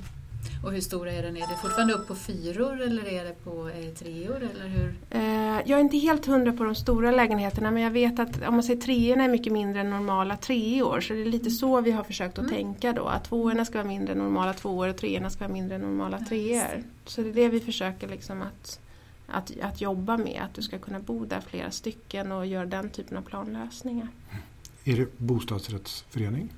Och 0.65 0.73
hur 0.73 0.81
stora 0.81 1.13
är 1.13 1.23
den? 1.23 1.37
Är 1.37 1.41
det 1.41 1.57
fortfarande 1.63 1.95
upp 1.95 2.09
på 2.09 2.15
fyror 2.15 2.81
eller 2.81 3.09
är 3.09 3.25
det 3.25 3.45
på 3.45 3.69
är 3.69 3.95
treor? 3.95 4.37
Eller 4.37 4.69
hur? 4.69 4.95
Eh, 5.11 5.61
jag 5.65 5.71
är 5.71 5.81
inte 5.81 5.97
helt 5.97 6.27
hundra 6.27 6.53
på 6.53 6.65
de 6.65 6.75
stora 6.75 7.11
lägenheterna 7.11 7.71
men 7.71 7.83
jag 7.83 7.91
vet 7.91 8.19
att 8.19 8.49
om 8.49 8.55
man 8.55 8.63
säger 8.63 8.81
treorna 8.81 9.25
är 9.25 9.29
mycket 9.29 9.53
mindre 9.53 9.81
än 9.81 9.91
normala 9.91 10.37
treor 10.37 11.01
så 11.01 11.13
det 11.13 11.21
är 11.21 11.25
lite 11.25 11.51
så 11.51 11.81
vi 11.81 11.91
har 11.91 12.05
försökt 12.05 12.39
att 12.39 12.45
mm. 12.45 12.55
tänka 12.55 12.93
då. 12.93 13.05
Att 13.05 13.25
tvåorna 13.25 13.65
ska 13.65 13.79
vara 13.79 13.89
mindre 13.89 14.13
än 14.13 14.19
normala 14.19 14.53
tvåor 14.53 14.89
och 14.89 14.97
treorna 14.97 15.31
ska 15.31 15.45
vara 15.45 15.53
mindre 15.53 15.75
än 15.75 15.81
normala 15.81 16.19
treor. 16.19 16.83
Så 17.07 17.21
det 17.23 17.29
är 17.29 17.33
det 17.33 17.49
vi 17.49 17.61
försöker 17.61 18.09
liksom 18.09 18.43
att 18.43 18.81
att, 19.31 19.53
att 19.61 19.81
jobba 19.81 20.17
med. 20.17 20.43
Att 20.43 20.55
du 20.55 20.63
ska 20.63 20.79
kunna 20.79 20.99
bo 20.99 21.25
där 21.25 21.41
flera 21.41 21.71
stycken 21.71 22.33
och 22.33 22.47
göra 22.47 22.67
den 22.67 22.91
typen 22.91 23.17
av 23.17 23.23
planlösningar. 23.23 24.09
Är 24.85 24.97
det 24.97 25.19
bostadsrättsförening? 25.19 26.53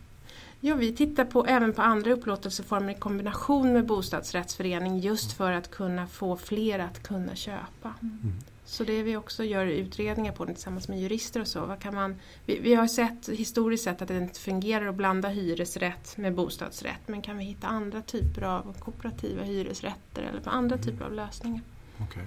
Ja, 0.61 0.75
vi 0.75 0.97
tittar 0.97 1.25
på, 1.25 1.47
även 1.47 1.73
på 1.73 1.83
andra 1.83 2.13
upplåtelseformer 2.13 2.93
i 2.93 2.95
kombination 2.95 3.73
med 3.73 3.87
bostadsrättsförening 3.87 4.99
just 4.99 5.33
för 5.33 5.53
att 5.53 5.71
kunna 5.71 6.07
få 6.07 6.37
fler 6.37 6.79
att 6.79 7.03
kunna 7.03 7.35
köpa. 7.35 7.95
Mm. 8.03 8.35
Så 8.65 8.85
det 8.85 9.03
vi 9.03 9.17
också 9.17 9.45
gör 9.45 9.67
utredningar 9.67 10.33
på 10.33 10.47
tillsammans 10.47 10.89
med 10.89 11.01
jurister 11.01 11.41
och 11.41 11.49
så. 11.49 11.67
Vad 11.67 11.79
kan 11.81 11.95
man, 11.95 12.17
vi, 12.47 12.59
vi, 12.59 12.75
har 12.75 12.87
sett 12.87 13.29
historiskt 13.29 13.85
sett 13.85 14.03
att 14.03 14.09
det 14.09 14.17
inte 14.17 14.41
fungerar 14.41 14.87
att 14.87 14.95
blanda 14.95 15.29
hyresrätt 15.29 16.17
med 16.17 16.35
bostadsrätt 16.35 17.01
men 17.09 17.23
kan 17.23 17.39
vi 17.39 17.45
hitta 17.45 17.67
andra 17.67 18.03
typer 18.03 18.43
av 18.43 18.77
kooperativa 18.79 19.43
hyresrätter 19.43 20.23
eller 20.23 20.49
andra 20.49 20.79
typer 20.79 21.05
av 21.05 21.13
lösningar. 21.13 21.61
Okay. 22.03 22.23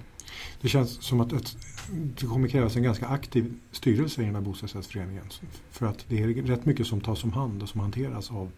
Det 0.60 0.68
känns 0.68 1.02
som 1.02 1.20
att 1.20 1.32
ett, 1.32 1.56
det 1.90 2.26
kommer 2.26 2.48
krävas 2.48 2.76
en 2.76 2.82
ganska 2.82 3.06
aktiv 3.06 3.54
styrelse 3.72 4.22
i 4.22 4.24
den 4.24 4.34
här 4.34 4.42
bostadsrättsföreningen. 4.42 5.24
För 5.70 5.86
att 5.86 6.04
det 6.08 6.22
är 6.22 6.26
rätt 6.26 6.66
mycket 6.66 6.86
som 6.86 7.00
tas 7.00 7.24
om 7.24 7.32
hand 7.32 7.62
och 7.62 7.68
som 7.68 7.80
hanteras 7.80 8.30
av 8.30 8.50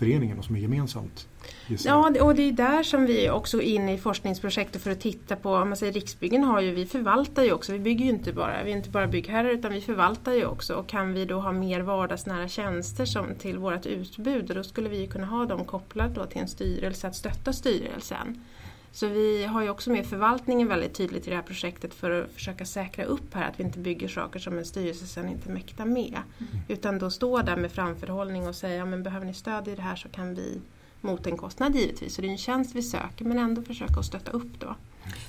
föreningen 0.00 0.38
och 0.38 0.44
som 0.44 0.56
är 0.56 0.60
gemensamt. 0.60 1.28
Ja, 1.68 2.12
och 2.20 2.34
det 2.34 2.42
är 2.42 2.52
där 2.52 2.82
som 2.82 3.06
vi 3.06 3.30
också 3.30 3.62
är 3.62 3.62
inne 3.62 3.94
i 3.94 3.98
forskningsprojektet 3.98 4.82
för 4.82 4.90
att 4.90 5.00
titta 5.00 5.36
på, 5.36 5.54
om 5.54 5.68
man 5.68 5.76
säger 5.76 5.92
Riksbyggen 5.92 6.44
har 6.44 6.60
ju, 6.60 6.74
vi 6.74 6.86
förvaltar 6.86 7.42
ju 7.42 7.52
också, 7.52 7.72
vi 7.72 7.78
bygger 7.78 8.04
ju 8.04 8.10
inte 8.10 8.32
bara, 8.32 8.62
vi 8.62 8.72
är 8.72 8.76
inte 8.76 8.90
bara 8.90 9.06
byggherrar 9.06 9.50
utan 9.50 9.72
vi 9.72 9.80
förvaltar 9.80 10.32
ju 10.32 10.46
också 10.46 10.74
och 10.74 10.88
kan 10.88 11.12
vi 11.12 11.24
då 11.24 11.40
ha 11.40 11.52
mer 11.52 11.80
vardagsnära 11.80 12.48
tjänster 12.48 13.04
som 13.04 13.34
till 13.34 13.58
vårt 13.58 13.86
utbud 13.86 14.50
då 14.54 14.64
skulle 14.64 14.88
vi 14.88 15.06
kunna 15.06 15.26
ha 15.26 15.46
dem 15.46 15.64
kopplade 15.64 16.14
då 16.14 16.26
till 16.26 16.40
en 16.40 16.48
styrelse, 16.48 17.08
att 17.08 17.16
stötta 17.16 17.52
styrelsen. 17.52 18.44
Så 18.92 19.06
vi 19.06 19.44
har 19.44 19.62
ju 19.62 19.70
också 19.70 19.90
med 19.90 20.06
förvaltningen 20.06 20.68
väldigt 20.68 20.94
tydligt 20.94 21.26
i 21.26 21.30
det 21.30 21.36
här 21.36 21.42
projektet 21.42 21.94
för 21.94 22.10
att 22.10 22.30
försöka 22.30 22.64
säkra 22.64 23.04
upp 23.04 23.34
här 23.34 23.48
att 23.48 23.60
vi 23.60 23.64
inte 23.64 23.78
bygger 23.78 24.08
saker 24.08 24.38
som 24.38 24.58
en 24.58 24.64
styrelse 24.64 25.06
sen 25.06 25.28
inte 25.28 25.50
mäktar 25.50 25.84
med. 25.84 26.18
Mm. 26.38 26.62
Utan 26.68 26.98
då 26.98 27.10
stå 27.10 27.42
där 27.42 27.56
med 27.56 27.72
framförhållning 27.72 28.48
och 28.48 28.54
säga, 28.54 28.76
ja, 28.76 28.84
men 28.84 29.02
behöver 29.02 29.26
ni 29.26 29.34
stöd 29.34 29.68
i 29.68 29.74
det 29.74 29.82
här 29.82 29.96
så 29.96 30.08
kan 30.08 30.34
vi 30.34 30.60
mot 31.00 31.26
en 31.26 31.36
kostnad 31.36 31.76
givetvis. 31.76 32.14
Så 32.14 32.22
det 32.22 32.28
är 32.28 32.30
en 32.32 32.38
tjänst 32.38 32.74
vi 32.74 32.82
söker 32.82 33.24
men 33.24 33.38
ändå 33.38 33.62
försöka 33.62 34.00
att 34.00 34.06
stötta 34.06 34.30
upp 34.30 34.60
då. 34.60 34.76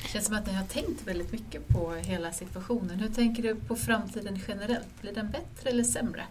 Det 0.03 0.09
känns 0.09 0.25
som 0.25 0.35
att 0.35 0.47
ni 0.47 0.53
har 0.53 0.65
tänkt 0.65 1.07
väldigt 1.07 1.31
mycket 1.31 1.67
på 1.67 1.91
hela 1.91 2.31
situationen. 2.31 2.99
Hur 2.99 3.09
tänker 3.09 3.43
du 3.43 3.55
på 3.55 3.75
framtiden 3.75 4.39
generellt? 4.47 5.01
Blir 5.01 5.13
den 5.13 5.31
bättre 5.31 5.69
eller 5.69 5.83
sämre? 5.83 6.23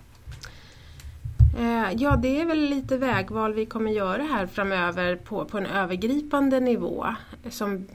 Eh, 1.81 1.93
ja, 1.97 2.17
det 2.17 2.41
är 2.41 2.45
väl 2.45 2.59
lite 2.59 2.97
vägval 2.97 3.55
vi 3.55 3.67
kommer 3.67 3.91
göra 3.91 4.23
här 4.23 4.47
framöver 4.47 5.17
på, 5.17 5.45
på 5.45 5.59
en 5.59 5.67
övergripande 5.67 6.61
nivå 6.61 7.07
som, 7.51 7.87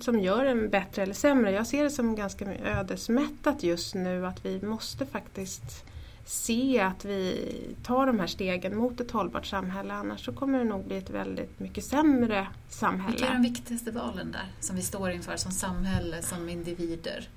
som 0.00 0.20
gör 0.20 0.44
en 0.44 0.70
bättre 0.70 1.02
eller 1.02 1.14
sämre. 1.14 1.52
Jag 1.52 1.66
ser 1.66 1.84
det 1.84 1.90
som 1.90 2.14
ganska 2.14 2.54
ödesmättat 2.54 3.62
just 3.62 3.94
nu 3.94 4.26
att 4.26 4.44
vi 4.44 4.62
måste 4.62 5.06
faktiskt 5.06 5.84
se 6.24 6.80
att 6.80 7.04
vi 7.04 7.50
tar 7.82 8.06
de 8.06 8.20
här 8.20 8.26
stegen 8.26 8.76
mot 8.76 9.00
ett 9.00 9.10
hållbart 9.10 9.46
samhälle 9.46 9.94
annars 9.94 10.24
så 10.24 10.32
kommer 10.32 10.58
det 10.58 10.64
nog 10.64 10.86
bli 10.86 10.96
ett 10.96 11.10
väldigt 11.10 11.60
mycket 11.60 11.84
sämre 11.84 12.46
samhälle. 12.68 13.16
Vilka 13.16 13.26
är 13.26 13.32
de 13.32 13.42
viktigaste 13.42 13.90
valen 13.90 14.32
där 14.32 14.52
som 14.60 14.76
vi 14.76 14.82
står 14.82 15.10
inför 15.10 15.36
som 15.36 15.52
samhälle, 15.52 16.22
som 16.22 16.48
individer? 16.48 17.28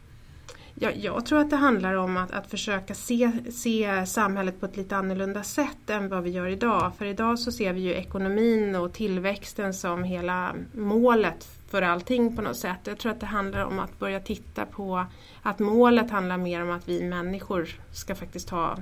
Jag, 0.76 0.98
jag 0.98 1.26
tror 1.26 1.40
att 1.40 1.50
det 1.50 1.56
handlar 1.56 1.94
om 1.94 2.18
att, 2.18 2.32
att 2.32 2.48
försöka 2.48 2.94
se, 2.94 3.32
se 3.52 4.06
samhället 4.06 4.60
på 4.60 4.66
ett 4.66 4.78
lite 4.78 4.96
annorlunda 4.96 5.44
sätt 5.44 5.90
än 5.90 6.10
vad 6.10 6.24
vi 6.24 6.30
gör 6.30 6.48
idag. 6.48 6.92
För 6.98 7.06
idag 7.06 7.40
så 7.40 7.52
ser 7.52 7.74
vi 7.74 7.82
ju 7.82 7.94
ekonomin 7.94 8.76
och 8.76 8.94
tillväxten 8.94 9.74
som 9.74 10.04
hela 10.04 10.56
målet 10.74 11.48
för 11.70 11.82
allting 11.82 12.36
på 12.36 12.42
något 12.42 12.58
sätt. 12.58 12.80
Jag 12.84 12.98
tror 12.98 13.12
att 13.12 13.20
det 13.20 13.26
handlar 13.26 13.66
om 13.66 13.80
att 13.80 14.00
börja 14.00 14.20
titta 14.20 14.66
på 14.66 15.06
att 15.42 15.60
målet 15.60 16.12
handlar 16.12 16.38
mer 16.38 16.62
om 16.62 16.72
att 16.72 16.90
vi 16.90 17.04
människor 17.04 17.70
ska 17.92 18.16
faktiskt 18.16 18.50
ha 18.50 18.78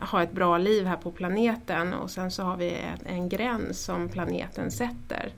ha 0.00 0.22
ett 0.22 0.32
bra 0.32 0.58
liv 0.58 0.86
här 0.86 0.96
på 0.96 1.10
planeten 1.10 1.94
och 1.94 2.10
sen 2.10 2.30
så 2.30 2.42
har 2.42 2.56
vi 2.56 2.76
en 3.06 3.28
gräns 3.28 3.84
som 3.84 4.08
planeten 4.08 4.70
sätter. 4.70 5.32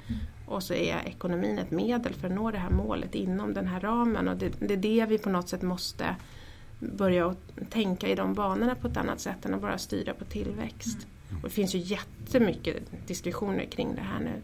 Och 0.47 0.63
så 0.63 0.75
är 0.75 1.03
ekonomin 1.07 1.59
ett 1.59 1.71
medel 1.71 2.15
för 2.15 2.29
att 2.29 2.35
nå 2.35 2.51
det 2.51 2.59
här 2.59 2.71
målet 2.71 3.15
inom 3.15 3.55
den 3.55 3.67
här 3.67 3.81
ramen 3.81 4.29
och 4.29 4.37
det, 4.37 4.53
det 4.61 4.75
är 4.75 4.79
det 4.79 5.07
vi 5.09 5.19
på 5.19 5.31
något 5.31 5.49
sätt 5.49 5.63
måste 5.63 6.17
börja 6.79 7.35
tänka 7.71 8.09
i 8.09 8.15
de 8.15 8.35
banorna 8.35 8.75
på 8.75 8.89
ett 8.89 8.97
annat 8.97 9.21
sätt 9.21 9.47
än 9.47 9.55
att 9.55 9.61
bara 9.61 9.79
styra 9.79 10.15
på 10.15 10.25
tillväxt. 10.25 11.07
Mm. 11.31 11.43
Och 11.43 11.49
det 11.49 11.55
finns 11.55 11.75
ju 11.75 11.79
jättemycket 11.79 12.77
diskussioner 13.07 13.65
kring 13.65 13.95
det 13.95 14.01
här 14.01 14.21
nu. 14.21 14.43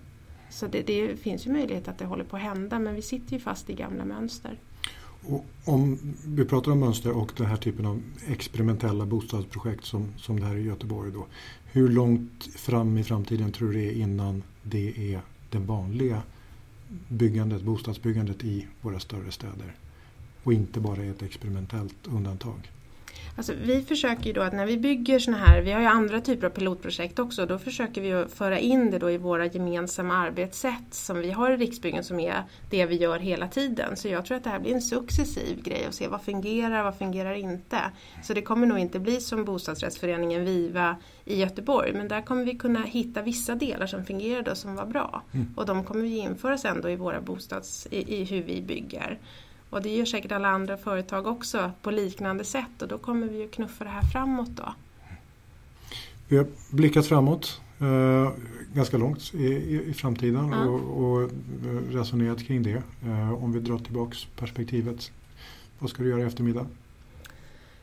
Så 0.50 0.66
det, 0.66 0.82
det, 0.82 1.16
finns 1.16 1.46
ju 1.46 1.52
möjlighet 1.52 1.88
att 1.88 1.98
det 1.98 2.04
håller 2.04 2.24
på 2.24 2.36
att 2.36 2.42
hända 2.42 2.78
men 2.78 2.94
vi 2.94 3.02
sitter 3.02 3.32
ju 3.32 3.38
fast 3.38 3.70
i 3.70 3.74
gamla 3.74 4.04
mönster. 4.04 4.58
Och 5.22 5.44
om 5.64 5.98
vi 6.26 6.44
pratar 6.44 6.72
om 6.72 6.80
mönster 6.80 7.12
och 7.12 7.32
den 7.36 7.46
här 7.46 7.56
typen 7.56 7.86
av 7.86 8.02
experimentella 8.26 9.06
bostadsprojekt 9.06 9.84
som, 9.84 10.08
som 10.16 10.40
det 10.40 10.46
här 10.46 10.56
i 10.56 10.62
Göteborg. 10.62 11.12
Då, 11.12 11.26
hur 11.64 11.88
långt 11.88 12.44
fram 12.56 12.98
i 12.98 13.04
framtiden 13.04 13.52
tror 13.52 13.72
du 13.72 13.78
det 13.78 13.86
är 13.86 13.92
innan 13.92 14.42
det 14.62 15.14
är 15.14 15.20
det 15.50 15.58
vanliga 15.58 16.22
byggandet, 17.08 17.62
bostadsbyggandet 17.62 18.44
i 18.44 18.66
våra 18.80 19.00
större 19.00 19.30
städer? 19.30 19.74
Och 20.42 20.52
inte 20.52 20.80
bara 20.80 21.04
är 21.04 21.10
ett 21.10 21.22
experimentellt 21.22 22.06
undantag? 22.06 22.70
Alltså, 23.36 23.52
vi 23.62 23.82
försöker 23.82 24.24
ju 24.24 24.32
då 24.32 24.40
att 24.40 24.52
när 24.52 24.66
vi 24.66 24.78
bygger 24.78 25.18
sådana 25.18 25.44
här, 25.44 25.60
vi 25.60 25.72
har 25.72 25.80
ju 25.80 25.86
andra 25.86 26.20
typer 26.20 26.46
av 26.46 26.50
pilotprojekt 26.50 27.18
också, 27.18 27.46
då 27.46 27.58
försöker 27.58 28.00
vi 28.00 28.12
att 28.12 28.32
föra 28.32 28.58
in 28.58 28.90
det 28.90 28.98
då 28.98 29.10
i 29.10 29.18
våra 29.18 29.46
gemensamma 29.46 30.16
arbetssätt 30.16 30.94
som 30.94 31.18
vi 31.18 31.30
har 31.30 31.50
i 31.50 31.56
Riksbyggen 31.56 32.04
som 32.04 32.20
är 32.20 32.44
det 32.70 32.86
vi 32.86 32.96
gör 32.96 33.18
hela 33.18 33.48
tiden. 33.48 33.96
Så 33.96 34.08
jag 34.08 34.26
tror 34.26 34.36
att 34.36 34.44
det 34.44 34.50
här 34.50 34.60
blir 34.60 34.74
en 34.74 34.82
successiv 34.82 35.62
grej 35.62 35.84
att 35.88 35.94
se 35.94 36.08
vad 36.08 36.22
fungerar, 36.22 36.82
vad 36.82 36.98
fungerar 36.98 37.34
inte. 37.34 37.78
Så 38.22 38.34
det 38.34 38.42
kommer 38.42 38.66
nog 38.66 38.78
inte 38.78 38.98
bli 38.98 39.20
som 39.20 39.44
bostadsrättsföreningen 39.44 40.44
Viva 40.44 40.96
i 41.24 41.40
Göteborg, 41.40 41.92
men 41.92 42.08
där 42.08 42.22
kommer 42.22 42.44
vi 42.44 42.54
kunna 42.54 42.82
hitta 42.82 43.22
vissa 43.22 43.54
delar 43.54 43.86
som 43.86 44.04
fungerade 44.04 44.50
och 44.50 44.56
som 44.56 44.76
var 44.76 44.86
bra. 44.86 45.22
Mm. 45.32 45.54
Och 45.56 45.66
de 45.66 45.84
kommer 45.84 46.02
vi 46.02 46.18
införa 46.18 46.58
sen 46.58 46.80
då 46.80 46.90
i 46.90 46.96
våra 46.96 47.20
bostads, 47.20 47.86
i, 47.90 48.20
i 48.20 48.24
hur 48.24 48.42
vi 48.42 48.62
bygger. 48.62 49.18
Och 49.70 49.82
det 49.82 49.96
gör 49.96 50.04
säkert 50.04 50.32
alla 50.32 50.48
andra 50.48 50.76
företag 50.76 51.26
också 51.26 51.70
på 51.82 51.90
liknande 51.90 52.44
sätt 52.44 52.82
och 52.82 52.88
då 52.88 52.98
kommer 52.98 53.26
vi 53.26 53.44
att 53.44 53.50
knuffa 53.50 53.84
det 53.84 53.90
här 53.90 54.02
framåt 54.02 54.50
då. 54.56 54.74
Vi 56.28 56.36
har 56.36 56.46
blickat 56.70 57.06
framåt 57.06 57.60
eh, 57.80 58.32
ganska 58.74 58.98
långt 58.98 59.34
i, 59.34 59.46
i, 59.46 59.82
i 59.90 59.94
framtiden 59.94 60.48
ja. 60.52 60.64
och, 60.64 61.04
och, 61.04 61.30
resonerat 61.90 62.46
kring 62.46 62.62
det. 62.62 62.82
Eh, 63.04 63.44
om 63.44 63.52
vi 63.52 63.60
drar 63.60 63.78
tillbaks 63.78 64.24
perspektivet. 64.24 65.12
Vad 65.78 65.90
ska 65.90 66.02
du 66.02 66.08
göra 66.08 66.20
i 66.20 66.24
eftermiddag? 66.24 66.66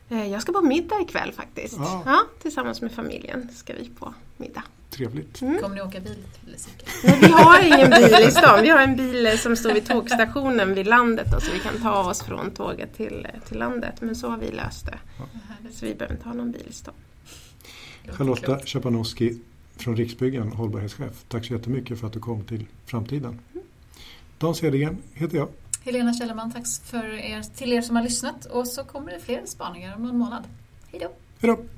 Eh, 0.08 0.26
jag 0.26 0.42
ska 0.42 0.52
på 0.52 0.60
middag 0.60 1.00
ikväll 1.00 1.32
faktiskt. 1.32 1.76
Ja. 1.78 2.02
ja. 2.06 2.20
tillsammans 2.42 2.80
med 2.82 2.92
familjen 2.92 3.48
ska 3.54 3.72
vi 3.72 3.90
på 3.98 4.14
middag. 4.36 4.62
Trevligt. 4.90 5.40
Mm. 5.40 5.58
Kommer 5.62 5.74
ni 5.74 5.82
åka 5.82 6.00
bil 6.00 6.24
till 6.44 6.54
Sika? 6.58 6.86
Nej, 7.04 7.18
vi 7.20 7.28
har 7.28 7.62
ingen 7.62 7.90
bil 7.90 8.28
i 8.28 8.30
stan. 8.30 8.62
Vi 8.62 8.68
har 8.68 8.80
en 8.80 8.96
bil 8.96 9.38
som 9.38 9.56
står 9.56 9.74
vid 9.74 9.86
tågstationen 9.86 10.74
vid 10.74 10.86
landet 10.86 11.26
då, 11.32 11.40
så 11.40 11.52
vi 11.52 11.58
kan 11.58 11.82
ta 11.82 12.10
oss 12.10 12.22
från 12.22 12.50
tåget 12.50 12.96
till, 12.96 13.26
till 13.48 13.58
landet. 13.58 13.94
Men 14.00 14.16
så 14.16 14.28
har 14.28 14.38
vi 14.38 14.50
löst 14.50 14.86
det. 14.86 14.98
Ja. 15.18 15.24
Så 15.72 15.86
vi 15.86 15.94
behöver 15.94 16.14
inte 16.14 16.28
ha 16.28 16.34
någon 16.34 16.50
bil 16.52 16.66
i 16.70 16.72
stan. 16.72 16.94
Charlotta 18.08 18.58
Czapanowski 18.58 19.38
från 19.76 19.96
Riksbyggen, 19.96 20.52
hållbarhetschef. 20.52 21.24
Tack 21.28 21.44
så 21.44 21.52
jättemycket 21.52 22.00
för 22.00 22.06
att 22.06 22.12
du 22.12 22.20
kom 22.20 22.44
till 22.44 22.66
Framtiden. 22.86 23.38
Mm. 23.52 23.66
Dan 24.38 24.54
Cedergren 24.54 24.98
heter 25.14 25.36
jag. 25.36 25.48
Helena 25.84 26.14
Källerman, 26.14 26.52
tack 26.52 26.66
för 26.84 27.04
er, 27.04 27.42
till 27.42 27.72
er 27.72 27.80
som 27.80 27.96
har 27.96 28.02
lyssnat. 28.02 28.44
Och 28.44 28.66
så 28.66 28.84
kommer 28.84 29.12
det 29.12 29.20
fler 29.20 29.46
spaningar 29.46 29.96
om 29.96 30.02
någon 30.02 30.18
månad. 30.18 30.44
Hej 30.92 31.00
då! 31.00 31.10
Hej 31.40 31.56
då! 31.56 31.77